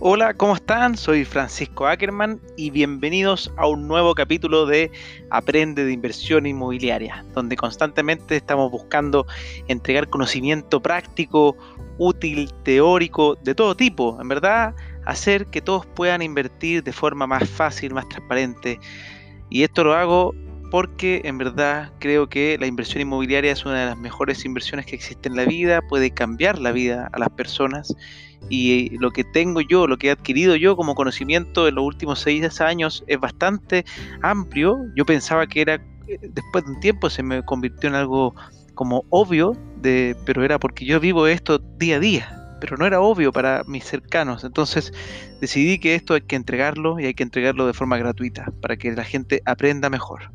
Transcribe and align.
Hola, 0.00 0.32
¿cómo 0.34 0.54
están? 0.54 0.96
Soy 0.96 1.24
Francisco 1.24 1.88
Ackerman 1.88 2.40
y 2.56 2.70
bienvenidos 2.70 3.52
a 3.56 3.66
un 3.66 3.88
nuevo 3.88 4.14
capítulo 4.14 4.64
de 4.64 4.92
Aprende 5.30 5.84
de 5.84 5.90
Inversión 5.90 6.46
Inmobiliaria, 6.46 7.24
donde 7.34 7.56
constantemente 7.56 8.36
estamos 8.36 8.70
buscando 8.70 9.26
entregar 9.66 10.08
conocimiento 10.08 10.80
práctico, 10.80 11.56
útil, 11.98 12.48
teórico, 12.62 13.34
de 13.42 13.56
todo 13.56 13.74
tipo. 13.74 14.16
En 14.20 14.28
verdad, 14.28 14.72
hacer 15.04 15.46
que 15.46 15.60
todos 15.60 15.84
puedan 15.84 16.22
invertir 16.22 16.84
de 16.84 16.92
forma 16.92 17.26
más 17.26 17.50
fácil, 17.50 17.92
más 17.92 18.08
transparente. 18.08 18.78
Y 19.50 19.64
esto 19.64 19.82
lo 19.82 19.94
hago 19.94 20.32
porque 20.70 21.22
en 21.24 21.38
verdad 21.38 21.90
creo 21.98 22.28
que 22.28 22.56
la 22.60 22.68
inversión 22.68 23.00
inmobiliaria 23.00 23.50
es 23.50 23.64
una 23.64 23.80
de 23.80 23.86
las 23.86 23.98
mejores 23.98 24.44
inversiones 24.44 24.86
que 24.86 24.94
existe 24.94 25.28
en 25.28 25.34
la 25.34 25.44
vida, 25.44 25.82
puede 25.88 26.12
cambiar 26.12 26.60
la 26.60 26.70
vida 26.70 27.10
a 27.12 27.18
las 27.18 27.30
personas 27.30 27.96
y 28.48 28.96
lo 28.98 29.10
que 29.10 29.24
tengo 29.24 29.60
yo, 29.60 29.86
lo 29.86 29.98
que 29.98 30.08
he 30.08 30.10
adquirido 30.10 30.56
yo 30.56 30.76
como 30.76 30.94
conocimiento 30.94 31.68
en 31.68 31.74
los 31.74 31.84
últimos 31.84 32.20
seis 32.20 32.60
años 32.60 33.04
es 33.06 33.20
bastante 33.20 33.84
amplio. 34.22 34.78
Yo 34.96 35.04
pensaba 35.04 35.46
que 35.46 35.60
era, 35.60 35.74
eh, 36.06 36.18
después 36.22 36.64
de 36.64 36.70
un 36.72 36.80
tiempo 36.80 37.10
se 37.10 37.22
me 37.22 37.44
convirtió 37.44 37.88
en 37.88 37.94
algo 37.94 38.34
como 38.74 39.04
obvio, 39.10 39.56
de, 39.82 40.16
pero 40.24 40.44
era 40.44 40.58
porque 40.58 40.84
yo 40.84 41.00
vivo 41.00 41.26
esto 41.26 41.58
día 41.58 41.96
a 41.96 42.00
día 42.00 42.38
pero 42.60 42.76
no 42.76 42.86
era 42.86 43.00
obvio 43.00 43.32
para 43.32 43.62
mis 43.66 43.84
cercanos. 43.84 44.44
Entonces 44.44 44.92
decidí 45.40 45.78
que 45.78 45.94
esto 45.94 46.14
hay 46.14 46.22
que 46.22 46.36
entregarlo 46.36 46.98
y 46.98 47.06
hay 47.06 47.14
que 47.14 47.22
entregarlo 47.22 47.66
de 47.66 47.72
forma 47.72 47.98
gratuita 47.98 48.52
para 48.60 48.76
que 48.76 48.92
la 48.92 49.04
gente 49.04 49.42
aprenda 49.44 49.90
mejor. 49.90 50.32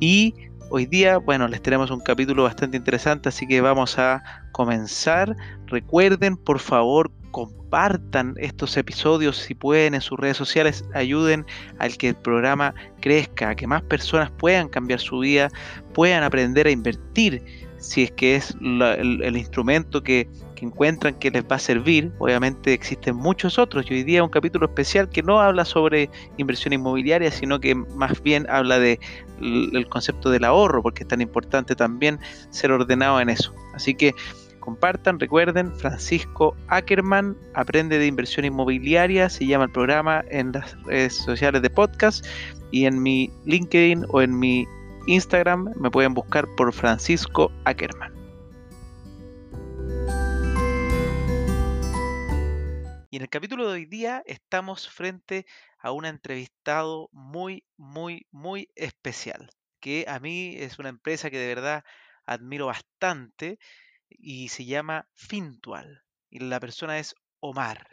Y 0.00 0.34
hoy 0.70 0.86
día, 0.86 1.18
bueno, 1.18 1.48
les 1.48 1.62
tenemos 1.62 1.90
un 1.90 2.00
capítulo 2.00 2.44
bastante 2.44 2.76
interesante, 2.76 3.28
así 3.28 3.46
que 3.46 3.60
vamos 3.60 3.98
a 3.98 4.22
comenzar. 4.52 5.36
Recuerden, 5.66 6.36
por 6.36 6.58
favor, 6.58 7.10
compartan 7.30 8.34
estos 8.36 8.76
episodios 8.76 9.36
si 9.36 9.54
pueden 9.54 9.94
en 9.94 10.00
sus 10.00 10.18
redes 10.18 10.36
sociales, 10.36 10.84
ayuden 10.94 11.44
al 11.78 11.96
que 11.96 12.10
el 12.10 12.14
programa 12.14 12.74
crezca, 13.00 13.50
a 13.50 13.54
que 13.56 13.66
más 13.66 13.82
personas 13.82 14.30
puedan 14.30 14.68
cambiar 14.68 15.00
su 15.00 15.18
vida, 15.18 15.50
puedan 15.92 16.22
aprender 16.22 16.66
a 16.66 16.70
invertir 16.70 17.42
si 17.84 18.04
es 18.04 18.12
que 18.12 18.36
es 18.36 18.54
el, 18.62 19.36
instrumento 19.36 20.02
que, 20.02 20.26
que, 20.54 20.64
encuentran 20.64 21.14
que 21.18 21.30
les 21.30 21.44
va 21.44 21.56
a 21.56 21.58
servir. 21.58 22.12
Obviamente 22.18 22.72
existen 22.72 23.14
muchos 23.14 23.58
otros 23.58 23.84
y 23.90 23.94
hoy 23.94 24.02
día 24.04 24.24
un 24.24 24.30
capítulo 24.30 24.66
especial 24.66 25.08
que 25.10 25.22
no 25.22 25.40
habla 25.40 25.66
sobre 25.66 26.08
inversión 26.38 26.72
inmobiliaria, 26.72 27.30
sino 27.30 27.60
que 27.60 27.74
más 27.74 28.22
bien 28.22 28.46
habla 28.48 28.78
de 28.78 28.98
el 29.40 29.88
concepto 29.88 30.30
del 30.30 30.44
ahorro, 30.44 30.82
porque 30.82 31.02
es 31.02 31.08
tan 31.08 31.20
importante 31.20 31.74
también 31.74 32.18
ser 32.50 32.72
ordenado 32.72 33.20
en 33.20 33.30
eso. 33.30 33.54
Así 33.74 33.94
que 33.94 34.14
compartan, 34.60 35.20
recuerden, 35.20 35.74
Francisco 35.76 36.56
Ackerman 36.68 37.36
aprende 37.52 37.98
de 37.98 38.06
inversión 38.06 38.46
inmobiliaria, 38.46 39.28
se 39.28 39.46
llama 39.46 39.64
el 39.64 39.72
programa 39.72 40.24
en 40.30 40.52
las 40.52 40.74
redes 40.84 41.14
sociales 41.14 41.60
de 41.60 41.68
podcast 41.68 42.24
y 42.70 42.86
en 42.86 43.02
mi 43.02 43.30
LinkedIn 43.44 44.06
o 44.08 44.22
en 44.22 44.38
mi 44.38 44.66
Instagram 45.06 45.74
me 45.78 45.90
pueden 45.90 46.14
buscar 46.14 46.46
por 46.56 46.72
Francisco 46.72 47.52
Ackerman. 47.64 48.14
Y 53.10 53.16
en 53.18 53.22
el 53.22 53.28
capítulo 53.28 53.68
de 53.68 53.74
hoy 53.74 53.84
día 53.84 54.24
estamos 54.26 54.88
frente 54.88 55.46
a 55.84 55.92
un 55.92 56.06
entrevistado 56.06 57.10
muy, 57.12 57.66
muy, 57.76 58.26
muy 58.30 58.70
especial, 58.74 59.50
que 59.80 60.06
a 60.08 60.18
mí 60.18 60.56
es 60.56 60.78
una 60.78 60.88
empresa 60.88 61.28
que 61.28 61.38
de 61.38 61.54
verdad 61.54 61.84
admiro 62.24 62.66
bastante 62.66 63.58
y 64.08 64.48
se 64.48 64.64
llama 64.64 65.06
Fintual. 65.12 66.02
Y 66.30 66.38
la 66.38 66.58
persona 66.58 66.98
es 66.98 67.14
Omar, 67.38 67.86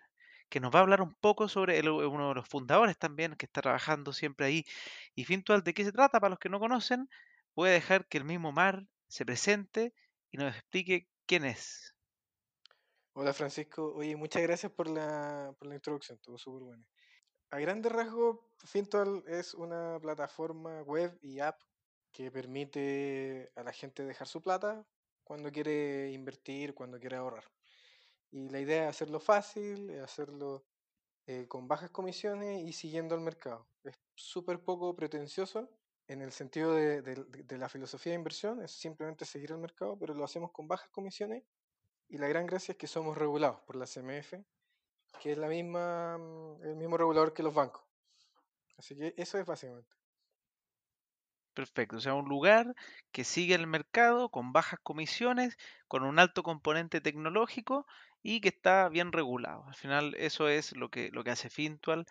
que 0.47 0.61
nos 0.61 0.73
va 0.73 0.79
a 0.79 0.83
hablar 0.83 1.01
un 1.01 1.13
poco 1.15 1.49
sobre 1.49 1.81
uno 1.81 2.29
de 2.29 2.35
los 2.35 2.47
fundadores 2.47 2.97
también, 2.97 3.35
que 3.35 3.45
está 3.45 3.61
trabajando 3.61 4.13
siempre 4.13 4.45
ahí. 4.45 4.65
Y 5.13 5.25
Fintual, 5.25 5.61
¿de 5.61 5.73
qué 5.73 5.83
se 5.83 5.91
trata? 5.91 6.21
Para 6.21 6.29
los 6.29 6.39
que 6.39 6.47
no 6.47 6.61
conocen, 6.61 7.09
voy 7.57 7.71
a 7.71 7.73
dejar 7.73 8.07
que 8.07 8.19
el 8.19 8.23
mismo 8.23 8.49
Omar 8.49 8.85
se 9.09 9.25
presente 9.25 9.93
y 10.31 10.37
nos 10.37 10.55
explique 10.55 11.09
quién 11.25 11.43
es. 11.43 11.93
Hola 13.11 13.33
Francisco, 13.33 13.93
oye, 13.95 14.15
muchas 14.15 14.43
gracias 14.43 14.71
por 14.71 14.89
la, 14.89 15.53
por 15.59 15.67
la 15.67 15.75
introducción, 15.75 16.15
estuvo 16.15 16.37
súper 16.37 16.63
buena. 16.63 16.85
A 17.53 17.59
grande 17.59 17.89
rasgo, 17.89 18.47
Fintual 18.63 19.25
es 19.27 19.53
una 19.53 19.99
plataforma 20.01 20.83
web 20.83 21.19
y 21.21 21.39
app 21.39 21.59
que 22.13 22.31
permite 22.31 23.51
a 23.57 23.63
la 23.63 23.73
gente 23.73 24.05
dejar 24.05 24.25
su 24.29 24.41
plata 24.41 24.85
cuando 25.25 25.51
quiere 25.51 26.11
invertir, 26.11 26.73
cuando 26.73 26.97
quiere 26.97 27.17
ahorrar. 27.17 27.43
Y 28.31 28.47
la 28.47 28.61
idea 28.61 28.83
es 28.83 28.89
hacerlo 28.91 29.19
fácil, 29.19 29.99
hacerlo 29.99 30.63
eh, 31.27 31.45
con 31.49 31.67
bajas 31.67 31.89
comisiones 31.89 32.63
y 32.63 32.71
siguiendo 32.71 33.15
el 33.15 33.21
mercado. 33.21 33.67
Es 33.83 33.99
súper 34.15 34.63
poco 34.63 34.95
pretencioso 34.95 35.69
en 36.07 36.21
el 36.21 36.31
sentido 36.31 36.73
de, 36.73 37.01
de, 37.01 37.57
la 37.57 37.67
filosofía 37.67 38.13
de 38.13 38.19
inversión, 38.19 38.61
es 38.61 38.71
simplemente 38.71 39.25
seguir 39.25 39.51
el 39.51 39.57
mercado, 39.57 39.99
pero 39.99 40.13
lo 40.13 40.23
hacemos 40.23 40.51
con 40.51 40.69
bajas 40.69 40.89
comisiones 40.89 41.43
y 42.07 42.17
la 42.17 42.29
gran 42.29 42.45
gracia 42.45 42.71
es 42.71 42.77
que 42.77 42.87
somos 42.87 43.17
regulados 43.17 43.59
por 43.61 43.75
la 43.75 43.85
CMF, 43.85 44.35
que 45.19 45.33
es 45.33 45.37
la 45.37 45.47
misma, 45.47 46.17
mm, 46.17 46.63
el 46.63 46.75
mismo 46.75 46.97
regulador 46.97 47.33
que 47.33 47.43
los 47.43 47.53
bancos. 47.53 47.83
Así 48.77 48.95
que 48.95 49.13
eso 49.17 49.37
es 49.37 49.45
básicamente. 49.45 49.89
Perfecto, 51.53 51.97
o 51.97 51.99
sea, 51.99 52.13
un 52.13 52.29
lugar 52.29 52.73
que 53.11 53.23
sigue 53.25 53.55
el 53.55 53.67
mercado 53.67 54.29
con 54.29 54.53
bajas 54.53 54.79
comisiones, 54.81 55.57
con 55.87 56.03
un 56.03 56.17
alto 56.17 56.43
componente 56.43 57.01
tecnológico 57.01 57.85
y 58.23 58.39
que 58.41 58.49
está 58.49 58.87
bien 58.89 59.11
regulado. 59.11 59.65
Al 59.67 59.75
final 59.75 60.15
eso 60.17 60.47
es 60.47 60.75
lo 60.75 60.89
que, 60.89 61.09
lo 61.11 61.23
que 61.23 61.31
hace 61.31 61.49
Fintual. 61.49 62.05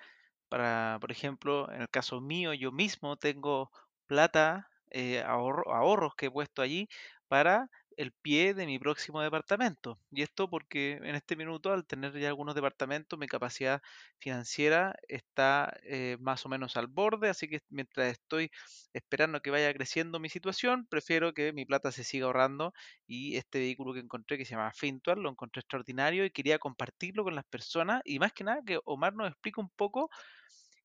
Para, 0.49 0.99
por 1.01 1.11
ejemplo, 1.13 1.71
en 1.73 1.83
el 1.83 1.89
caso 1.89 2.21
mío, 2.21 2.53
yo 2.55 2.73
mismo 2.73 3.17
tengo 3.17 3.71
plata, 4.07 4.69
eh, 4.91 5.23
ahorros 5.23 6.15
que 6.17 6.27
he 6.27 6.31
puesto 6.31 6.63
allí 6.63 6.89
para 7.29 7.71
el 8.01 8.13
pie 8.13 8.55
de 8.55 8.67
mi 8.67 8.79
próximo 8.79 9.21
departamento. 9.21 9.99
Y 10.11 10.23
esto 10.23 10.49
porque 10.49 10.93
en 11.03 11.15
este 11.15 11.37
minuto, 11.37 11.73
al 11.73 11.87
tener 11.87 12.19
ya 12.19 12.29
algunos 12.29 12.55
departamentos, 12.55 13.19
mi 13.19 13.27
capacidad 13.27 13.83
financiera 14.19 14.95
está 15.09 15.75
eh, 15.85 16.17
más 16.21 16.47
o 16.47 16.49
menos 16.49 16.77
al 16.77 16.87
borde, 16.87 17.29
así 17.29 17.47
que 17.49 17.61
mientras 17.69 18.11
estoy 18.13 18.51
esperando 18.95 19.41
que 19.43 19.51
vaya 19.51 19.73
creciendo 19.75 20.19
mi 20.19 20.31
situación, 20.31 20.87
prefiero 20.87 21.35
que 21.35 21.53
mi 21.53 21.67
plata 21.67 21.93
se 21.93 22.05
siga 22.05 22.27
ahorrando 22.27 22.73
y 23.07 23.37
este 23.37 23.59
vehículo 23.59 23.93
que 23.93 24.01
encontré 24.01 24.39
que 24.39 24.45
se 24.47 24.53
llama 24.55 24.73
Fintual, 24.73 25.21
lo 25.21 25.31
encontré 25.31 25.61
extraordinario 25.61 26.25
y 26.25 26.31
quería 26.31 26.59
compartirlo 26.59 27.25
con 27.25 27.35
las 27.35 27.45
personas 27.45 28.01
y 28.05 28.19
más 28.19 28.33
que 28.33 28.45
nada 28.45 28.63
que 28.65 28.81
Omar 28.85 29.15
nos 29.15 29.29
explique 29.31 29.61
un 29.61 29.71
poco 29.71 30.11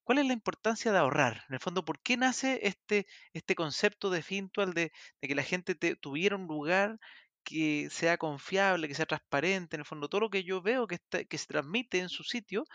¿Cuál 0.06 0.20
es 0.20 0.28
la 0.28 0.34
importancia 0.34 0.92
de 0.92 1.00
ahorrar? 1.00 1.44
En 1.50 1.56
el 1.56 1.60
fondo, 1.60 1.84
¿por 1.84 2.00
qué 2.02 2.16
nace 2.16 2.60
este, 2.64 3.08
este 3.34 3.56
concepto 3.56 4.10
de 4.12 4.22
Fintual 4.22 4.74
de, 4.74 4.92
de 5.22 5.28
que 5.28 5.36
la 5.36 5.44
gente 5.44 5.76
tuviera 5.76 6.36
un 6.36 6.48
lugar 6.48 7.00
que 7.44 7.90
sea 7.92 8.18
confiable, 8.18 8.88
que 8.88 8.94
sea 8.96 9.08
transparente? 9.08 9.76
En 9.76 9.82
el 9.82 9.86
fondo, 9.86 10.08
todo 10.08 10.22
lo 10.22 10.30
que 10.30 10.44
yo 10.44 10.62
veo 10.62 10.88
que, 10.88 11.00
que 11.28 11.38
se 11.38 11.48
transmite 11.48 12.00
en 12.00 12.10
su 12.10 12.24
sitio, 12.24 12.66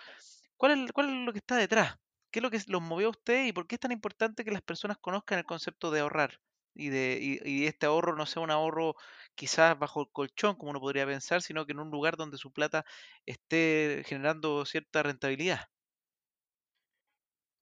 ¿cuál 0.57 0.73
es, 0.87 0.93
¿cuál 0.93 1.11
es 1.11 1.27
lo 1.27 1.33
que 1.33 1.39
está 1.39 1.57
detrás? 1.57 1.97
¿Qué 2.33 2.41
es 2.41 2.43
lo 2.43 2.51
que 2.51 2.61
los 2.69 2.83
movió 2.83 3.09
a 3.09 3.11
usted 3.11 3.47
y 3.47 3.53
por 3.53 3.67
qué 3.69 3.77
es 3.77 3.81
tan 3.81 3.93
importante 3.93 4.45
que 4.45 4.51
las 4.53 4.63
personas 4.63 4.99
conozcan 5.01 5.39
el 5.39 5.45
concepto 5.45 5.91
de 5.93 6.01
ahorrar? 6.01 6.41
Y, 6.75 6.89
de, 6.91 7.19
y, 7.45 7.67
este 7.67 7.87
ahorro 7.87 8.17
no 8.17 8.27
sea 8.27 8.43
un 8.43 8.51
ahorro 8.51 8.95
quizás 9.37 9.79
bajo 9.79 10.03
el 10.03 10.09
colchón, 10.13 10.57
como 10.57 10.71
uno 10.71 10.81
podría 10.81 11.07
pensar, 11.07 11.43
sino 11.43 11.67
que 11.67 11.73
en 11.73 11.81
un 11.81 11.91
lugar 11.91 12.17
donde 12.17 12.39
su 12.39 12.53
plata 12.53 12.85
esté 13.27 14.03
generando 14.07 14.65
cierta 14.67 15.03
rentabilidad. 15.03 15.69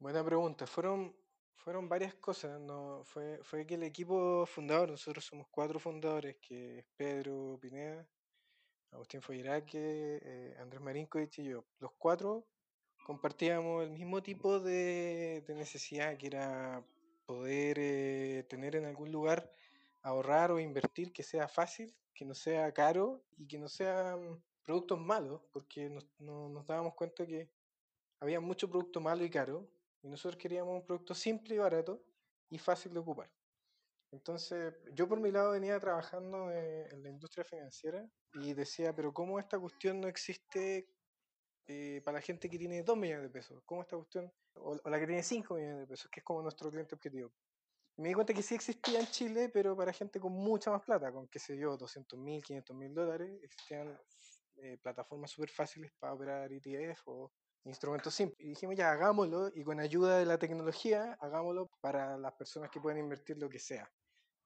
Buena 0.00 0.24
pregunta. 0.24 0.64
Fueron, 0.64 1.12
fueron 1.56 1.88
varias 1.88 2.14
cosas. 2.14 2.60
No, 2.60 3.02
fue, 3.04 3.40
fue 3.42 3.66
que 3.66 3.74
el 3.74 3.82
equipo 3.82 4.46
fundador, 4.46 4.90
nosotros 4.90 5.24
somos 5.24 5.48
cuatro 5.50 5.80
fundadores, 5.80 6.36
que 6.36 6.78
es 6.78 6.84
Pedro 6.96 7.58
Pineda, 7.60 8.06
Agustín 8.92 9.20
Foyeraque, 9.20 10.20
eh, 10.22 10.56
Andrés 10.60 10.80
Marinkovic 10.80 11.38
y 11.38 11.44
yo. 11.44 11.64
Los 11.80 11.90
cuatro 11.98 12.46
compartíamos 13.04 13.82
el 13.82 13.90
mismo 13.90 14.22
tipo 14.22 14.60
de, 14.60 15.44
necesidad, 15.48 16.16
que 16.16 16.28
era 16.28 16.84
poder 17.26 17.78
eh, 17.80 18.46
tener 18.48 18.76
en 18.76 18.84
algún 18.84 19.10
lugar 19.10 19.52
ahorrar 20.02 20.52
o 20.52 20.60
invertir 20.60 21.12
que 21.12 21.24
sea 21.24 21.48
fácil, 21.48 21.92
que 22.14 22.24
no 22.24 22.34
sea 22.36 22.72
caro 22.72 23.24
y 23.36 23.48
que 23.48 23.58
no 23.58 23.68
sean 23.68 24.40
productos 24.62 25.00
malos, 25.00 25.42
porque 25.52 25.90
nos, 25.90 26.06
nos 26.20 26.64
dábamos 26.68 26.94
cuenta 26.94 27.26
que 27.26 27.50
había 28.20 28.38
mucho 28.38 28.70
producto 28.70 29.00
malo 29.00 29.24
y 29.24 29.30
caro 29.30 29.68
y 30.02 30.08
nosotros 30.08 30.40
queríamos 30.40 30.74
un 30.74 30.84
producto 30.84 31.14
simple 31.14 31.54
y 31.54 31.58
barato 31.58 32.02
y 32.50 32.58
fácil 32.58 32.92
de 32.92 33.00
ocupar. 33.00 33.30
Entonces, 34.10 34.74
yo 34.94 35.06
por 35.06 35.20
mi 35.20 35.30
lado 35.30 35.52
venía 35.52 35.78
trabajando 35.78 36.50
eh, 36.50 36.88
en 36.90 37.02
la 37.02 37.10
industria 37.10 37.44
financiera 37.44 38.08
y 38.34 38.54
decía, 38.54 38.94
pero 38.94 39.12
¿cómo 39.12 39.38
esta 39.38 39.58
cuestión 39.58 40.00
no 40.00 40.08
existe 40.08 40.88
eh, 41.66 42.00
para 42.04 42.18
la 42.18 42.22
gente 42.22 42.48
que 42.48 42.58
tiene 42.58 42.82
2 42.82 42.96
millones 42.96 43.24
de 43.24 43.30
pesos? 43.30 43.62
¿Cómo 43.66 43.82
esta 43.82 43.96
cuestión, 43.96 44.32
o, 44.54 44.76
la 44.88 44.98
que 44.98 45.06
tiene 45.06 45.22
5 45.22 45.54
millones 45.54 45.80
de 45.80 45.86
pesos, 45.86 46.10
que 46.10 46.20
es 46.20 46.24
como 46.24 46.40
nuestro 46.40 46.70
cliente 46.70 46.94
objetivo? 46.94 47.30
Y 47.96 48.02
me 48.02 48.08
di 48.08 48.14
cuenta 48.14 48.32
que 48.32 48.42
sí 48.42 48.54
existía 48.54 48.98
en 48.98 49.06
Chile, 49.08 49.50
pero 49.50 49.76
para 49.76 49.92
gente 49.92 50.18
con 50.20 50.32
mucha 50.32 50.70
más 50.70 50.82
plata, 50.82 51.12
con 51.12 51.28
qué 51.28 51.38
sé 51.38 51.58
yo, 51.58 51.76
200 51.76 52.18
mil, 52.18 52.42
500 52.42 52.76
mil 52.76 52.94
dólares, 52.94 53.38
existían 53.42 53.98
eh, 54.56 54.78
plataformas 54.78 55.30
súper 55.30 55.50
fáciles 55.50 55.92
para 55.98 56.14
operar 56.14 56.50
ETF 56.50 57.08
o 57.08 57.32
instrumentos 57.64 58.14
simples. 58.14 58.40
Y 58.40 58.50
dijimos, 58.50 58.76
ya, 58.76 58.92
hagámoslo 58.92 59.50
y 59.54 59.64
con 59.64 59.80
ayuda 59.80 60.18
de 60.18 60.26
la 60.26 60.38
tecnología, 60.38 61.16
hagámoslo 61.20 61.70
para 61.80 62.16
las 62.18 62.32
personas 62.34 62.70
que 62.70 62.80
pueden 62.80 62.98
invertir 62.98 63.38
lo 63.38 63.48
que 63.48 63.58
sea. 63.58 63.90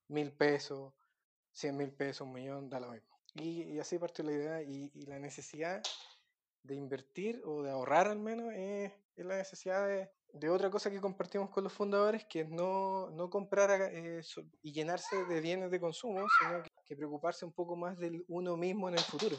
Mil 0.09 0.32
pesos, 0.32 0.93
cien 1.53 1.76
mil 1.76 1.93
pesos, 1.93 2.26
un 2.26 2.32
millón, 2.32 2.69
da 2.69 2.81
lo 2.81 2.91
mismo. 2.91 3.09
Y, 3.35 3.79
así 3.79 3.99
partió 3.99 4.25
la 4.25 4.32
idea 4.32 4.62
y, 4.62 4.91
la 5.06 5.19
necesidad 5.19 5.82
de 6.62 6.75
invertir 6.75 7.43
o 7.44 7.62
de 7.62 7.70
ahorrar 7.70 8.09
al 8.09 8.19
menos 8.19 8.53
es, 8.55 8.93
la 9.17 9.37
necesidad 9.37 9.87
de, 10.32 10.50
otra 10.50 10.70
cosa 10.70 10.91
que 10.91 11.00
compartimos 11.00 11.50
con 11.50 11.65
los 11.65 11.73
fundadores, 11.73 12.25
que 12.26 12.41
es 12.41 12.49
no, 12.49 13.11
no 13.11 13.31
comprar 13.31 13.70
eh, 13.93 14.23
y 14.62 14.73
llenarse 14.73 15.25
de 15.25 15.41
bienes 15.41 15.70
de 15.70 15.81
consumo, 15.81 16.26
sino 16.41 16.62
que 16.85 16.97
preocuparse 16.97 17.44
un 17.44 17.53
poco 17.53 17.76
más 17.76 17.99
del 17.99 18.25
uno 18.29 18.56
mismo 18.56 18.88
en 18.88 18.94
el 18.94 19.00
futuro. 19.00 19.37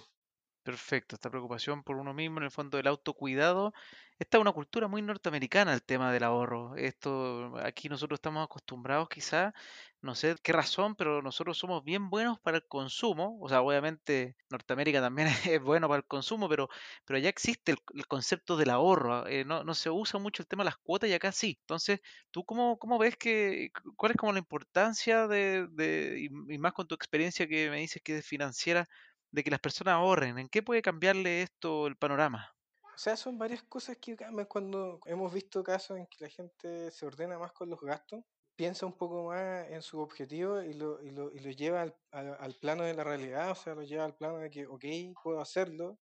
Perfecto, 0.63 1.15
esta 1.17 1.29
preocupación 1.29 1.83
por 1.83 1.97
uno 1.97 2.13
mismo, 2.13 2.37
en 2.37 2.45
el 2.45 2.51
fondo 2.51 2.77
del 2.77 2.87
autocuidado. 2.87 3.73
Esta 4.17 4.37
es 4.37 4.41
una 4.41 4.53
cultura 4.53 4.87
muy 4.87 5.01
norteamericana, 5.01 5.73
el 5.73 5.83
tema 5.83 6.13
del 6.13 6.23
ahorro. 6.23 6.75
Esto, 6.77 7.57
aquí 7.57 7.89
nosotros 7.89 8.17
estamos 8.17 8.45
acostumbrados 8.45 9.09
quizá, 9.09 9.53
no 10.01 10.15
sé 10.15 10.37
qué 10.41 10.53
razón, 10.53 10.95
pero 10.95 11.21
nosotros 11.21 11.57
somos 11.57 11.83
bien 11.83 12.09
buenos 12.09 12.39
para 12.39 12.57
el 12.57 12.65
consumo. 12.65 13.37
O 13.41 13.49
sea, 13.49 13.61
obviamente 13.61 14.37
Norteamérica 14.49 15.01
también 15.01 15.27
es 15.59 15.61
bueno 15.61 15.89
para 15.89 15.97
el 15.97 16.05
consumo, 16.07 16.47
pero, 16.47 16.69
pero 17.03 17.19
ya 17.19 17.27
existe 17.27 17.73
el, 17.73 18.07
concepto 18.07 18.55
del 18.55 18.69
ahorro. 18.69 19.27
Eh, 19.27 19.43
no, 19.43 19.65
no 19.65 19.73
se 19.73 19.89
usa 19.89 20.17
mucho 20.17 20.43
el 20.43 20.47
tema 20.47 20.63
de 20.63 20.69
las 20.69 20.77
cuotas 20.77 21.09
y 21.09 21.13
acá 21.13 21.33
sí. 21.33 21.57
Entonces, 21.59 21.99
¿tú 22.31 22.45
cómo, 22.45 22.79
cómo 22.79 22.97
ves 22.97 23.17
que, 23.17 23.71
cuál 23.97 24.13
es 24.13 24.17
como 24.17 24.31
la 24.31 24.39
importancia 24.39 25.27
de, 25.27 25.67
de 25.71 26.29
y 26.49 26.57
más 26.57 26.71
con 26.71 26.87
tu 26.87 26.95
experiencia 26.95 27.47
que 27.47 27.69
me 27.69 27.79
dices 27.79 28.01
que 28.01 28.19
es 28.19 28.25
financiera? 28.25 28.87
De 29.33 29.43
que 29.43 29.51
las 29.51 29.59
personas 29.59 29.95
ahorren? 29.95 30.37
¿En 30.37 30.47
qué 30.47 30.61
puede 30.61 30.81
cambiarle 30.81 31.41
esto 31.41 31.87
el 31.87 31.97
panorama? 31.97 32.55
O 32.83 32.97
sea, 32.97 33.17
son 33.17 33.37
varias 33.39 33.63
cosas 33.63 33.97
que 33.97 34.15
cambian 34.15 34.47
cuando 34.47 34.99
hemos 35.05 35.33
visto 35.33 35.63
casos 35.63 35.97
en 35.97 36.05
que 36.05 36.23
la 36.23 36.29
gente 36.29 36.91
se 36.91 37.05
ordena 37.05 37.39
más 37.39 37.51
con 37.51 37.69
los 37.69 37.81
gastos, 37.81 38.23
piensa 38.55 38.85
un 38.85 38.93
poco 38.93 39.23
más 39.29 39.67
en 39.71 39.81
su 39.81 39.99
objetivo 39.99 40.61
y 40.61 40.73
lo, 40.73 41.01
y 41.01 41.09
lo, 41.09 41.31
y 41.33 41.39
lo 41.39 41.49
lleva 41.49 41.81
al, 41.81 41.95
al, 42.11 42.55
plano 42.61 42.83
de 42.83 42.93
la 42.93 43.03
realidad, 43.03 43.49
o 43.49 43.55
sea, 43.55 43.73
lo 43.73 43.81
lleva 43.81 44.05
al 44.05 44.15
plano 44.15 44.37
de 44.37 44.51
que, 44.51 44.67
ok, 44.67 44.85
puedo 45.23 45.41
hacerlo, 45.41 45.97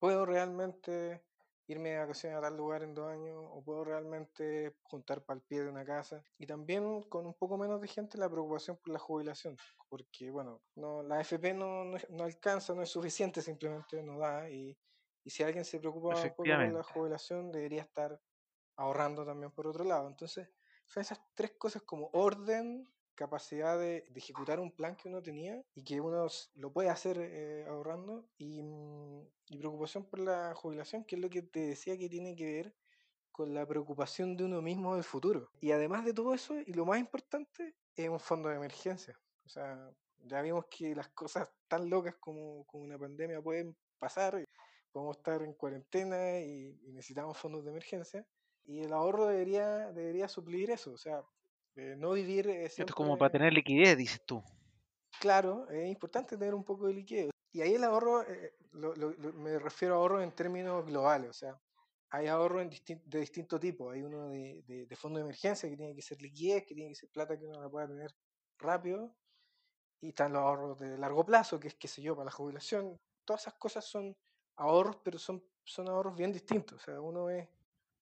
puedo 0.00 0.26
realmente 0.26 1.22
irme 1.66 1.90
de 1.90 1.98
vacaciones 1.98 2.38
a 2.38 2.42
tal 2.42 2.56
lugar 2.56 2.82
en 2.82 2.94
dos 2.94 3.10
años 3.10 3.36
o 3.38 3.62
puedo 3.62 3.84
realmente 3.84 4.76
juntar 4.82 5.24
para 5.24 5.38
el 5.38 5.44
pie 5.44 5.62
de 5.62 5.70
una 5.70 5.84
casa. 5.84 6.22
Y 6.38 6.46
también 6.46 7.02
con 7.04 7.26
un 7.26 7.34
poco 7.34 7.56
menos 7.56 7.80
de 7.80 7.88
gente 7.88 8.18
la 8.18 8.28
preocupación 8.28 8.76
por 8.76 8.92
la 8.92 8.98
jubilación, 8.98 9.56
porque 9.88 10.30
bueno, 10.30 10.62
no, 10.74 11.02
la 11.02 11.18
AFP 11.18 11.54
no, 11.54 11.84
no, 11.84 12.24
alcanza, 12.24 12.74
no 12.74 12.82
es 12.82 12.90
suficiente, 12.90 13.40
simplemente 13.42 14.02
no 14.02 14.18
da. 14.18 14.50
Y, 14.50 14.76
y 15.24 15.30
si 15.30 15.42
alguien 15.42 15.64
se 15.64 15.78
preocupa 15.78 16.08
un 16.16 16.28
poco 16.30 16.36
por 16.36 16.46
la 16.46 16.82
jubilación, 16.82 17.52
debería 17.52 17.82
estar 17.82 18.20
ahorrando 18.76 19.24
también 19.24 19.52
por 19.52 19.66
otro 19.66 19.84
lado. 19.84 20.08
Entonces, 20.08 20.48
son 20.86 21.00
esas 21.00 21.20
tres 21.34 21.52
cosas 21.52 21.82
como 21.82 22.10
orden, 22.12 22.86
capacidad 23.14 23.78
de, 23.78 24.04
ejecutar 24.14 24.60
un 24.60 24.72
plan 24.72 24.96
que 24.96 25.08
uno 25.08 25.22
tenía 25.22 25.62
y 25.74 25.84
que 25.84 26.00
uno 26.00 26.26
lo 26.54 26.72
puede 26.72 26.88
hacer 26.88 27.18
eh, 27.20 27.64
ahorrando 27.68 28.26
y, 28.38 28.62
mm, 28.62 29.26
y, 29.50 29.58
preocupación 29.58 30.04
por 30.04 30.20
la 30.20 30.54
jubilación, 30.54 31.04
que 31.04 31.16
es 31.16 31.20
lo 31.20 31.30
que 31.30 31.42
te 31.42 31.60
decía 31.60 31.96
que 31.98 32.08
tiene 32.08 32.34
que 32.36 32.52
ver 32.52 32.74
con 33.30 33.54
la 33.54 33.66
preocupación 33.66 34.36
de 34.36 34.44
uno 34.44 34.62
mismo 34.62 34.94
del 34.94 35.04
futuro. 35.04 35.50
Y 35.60 35.72
además 35.72 36.04
de 36.04 36.12
todo 36.12 36.34
eso, 36.34 36.54
y 36.60 36.72
lo 36.74 36.84
más 36.84 36.98
importante, 36.98 37.74
es 37.96 38.08
un 38.08 38.20
fondo 38.20 38.48
de 38.48 38.56
emergencia. 38.56 39.18
O 39.46 39.48
sea, 39.48 39.90
ya 40.18 40.42
vimos 40.42 40.66
que 40.66 40.94
las 40.94 41.08
cosas 41.08 41.48
tan 41.68 41.88
locas 41.88 42.14
como, 42.16 42.64
como 42.66 42.84
una 42.84 42.98
pandemia 42.98 43.40
pueden 43.42 43.76
pasar, 43.98 44.44
podemos 44.92 45.16
estar 45.16 45.42
en 45.42 45.54
cuarentena 45.54 46.40
y, 46.40 46.78
y 46.82 46.92
necesitamos 46.92 47.38
fondos 47.38 47.64
de 47.64 47.70
emergencia. 47.70 48.26
Y 48.64 48.80
el 48.80 48.92
ahorro 48.92 49.26
debería, 49.26 49.90
debería 49.92 50.28
suplir 50.28 50.70
eso. 50.70 50.92
O 50.92 50.98
sea, 50.98 51.22
eh, 51.76 51.94
no 51.96 52.12
vivir. 52.12 52.48
Eh, 52.48 52.64
Esto 52.64 52.84
es 52.84 52.92
como 52.92 53.16
para 53.16 53.30
tener 53.30 53.52
liquidez, 53.52 53.96
dices 53.96 54.24
tú. 54.24 54.42
Claro, 55.20 55.68
es 55.70 55.88
importante 55.88 56.36
tener 56.36 56.54
un 56.54 56.64
poco 56.64 56.86
de 56.86 56.94
liquidez. 56.94 57.30
Y 57.52 57.60
ahí 57.60 57.74
el 57.74 57.84
ahorro, 57.84 58.22
eh, 58.22 58.54
me 59.34 59.58
refiero 59.58 59.94
a 59.94 59.98
ahorro 59.98 60.22
en 60.22 60.32
términos 60.32 60.86
globales, 60.86 61.30
o 61.30 61.34
sea, 61.34 61.60
hay 62.12 62.26
ahorro 62.26 62.60
en 62.60 62.70
de 62.70 63.20
distinto 63.20 63.58
tipo. 63.58 63.90
Hay 63.90 64.02
uno 64.02 64.28
de, 64.28 64.62
de, 64.66 64.96
fondo 64.96 65.18
de 65.18 65.24
emergencia 65.24 65.68
que 65.68 65.76
tiene 65.76 65.94
que 65.94 66.02
ser 66.02 66.20
liquidez, 66.20 66.66
que 66.66 66.74
tiene 66.74 66.90
que 66.90 66.94
ser 66.94 67.10
plata 67.10 67.38
que 67.38 67.46
uno 67.46 67.60
la 67.60 67.70
pueda 67.70 67.88
tener 67.88 68.14
rápido. 68.58 69.16
Y 70.00 70.08
están 70.08 70.34
los 70.34 70.42
ahorros 70.42 70.78
de 70.78 70.98
largo 70.98 71.24
plazo, 71.24 71.58
que 71.58 71.68
es, 71.68 71.74
qué 71.74 71.88
sé 71.88 72.02
yo, 72.02 72.14
para 72.14 72.26
la 72.26 72.30
jubilación. 72.30 73.00
Todas 73.24 73.42
esas 73.42 73.54
cosas 73.54 73.86
son 73.86 74.14
ahorros, 74.56 74.96
pero 75.02 75.18
son, 75.18 75.42
son 75.64 75.88
ahorros 75.88 76.14
bien 76.14 76.32
distintos. 76.32 76.82
O 76.82 76.84
sea, 76.84 77.00
uno 77.00 77.30
es 77.30 77.48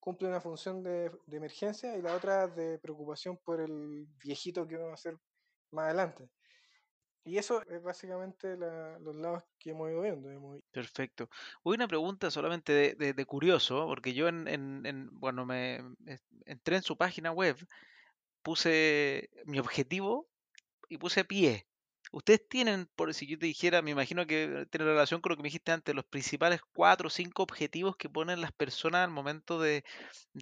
cumple 0.01 0.29
una 0.29 0.41
función 0.41 0.83
de, 0.83 1.13
emergencia 1.31 1.97
y 1.97 2.03
la 2.03 2.15
otra 2.15 2.49
de 2.49 2.79
preocupación 2.79 3.39
por 3.45 3.61
el 3.61 4.07
viejito 4.25 4.67
que 4.67 4.77
vamos 4.77 4.93
a 4.93 4.95
hacer 4.95 5.19
más 5.71 5.85
adelante. 5.85 6.29
Y 7.23 7.37
eso 7.37 7.63
es 7.69 7.83
básicamente 7.83 8.57
los 8.57 9.15
lados 9.15 9.45
que 9.59 9.71
hemos 9.71 9.91
ido 9.91 10.01
viendo. 10.01 10.61
Perfecto. 10.73 11.29
Hubo 11.63 11.75
una 11.75 11.87
pregunta 11.87 12.31
solamente 12.31 12.97
de, 12.97 13.27
curioso, 13.27 13.87
porque 13.87 14.15
yo 14.15 14.27
en, 14.27 14.49
en, 14.49 15.11
bueno, 15.13 15.45
me 15.45 15.83
entré 16.47 16.77
en 16.77 16.83
su 16.83 16.97
página 16.97 17.31
web, 17.31 17.57
puse 18.43 19.29
mi 19.45 19.59
objetivo 19.59 20.31
y 20.89 20.97
puse 20.97 21.25
pie. 21.25 21.67
Ustedes 22.13 22.49
tienen, 22.49 22.89
por 22.97 23.15
si 23.15 23.27
yo 23.27 23.39
te 23.39 23.47
dijera, 23.47 23.83
me 23.83 23.93
imagino 23.93 24.27
que 24.27 24.67
tiene 24.71 24.85
relación 24.85 25.21
con 25.21 25.31
lo 25.31 25.37
que 25.37 25.43
me 25.43 25.49
dijiste 25.49 25.71
antes, 25.71 25.95
los 25.95 26.05
principales 26.05 26.61
cuatro 26.75 27.07
o 27.07 27.11
cinco 27.11 27.45
objetivos 27.45 27.97
que 27.97 28.09
ponen 28.09 28.41
las 28.41 28.53
personas 28.53 29.05
al 29.05 29.11
momento 29.11 29.61
de, 29.61 29.85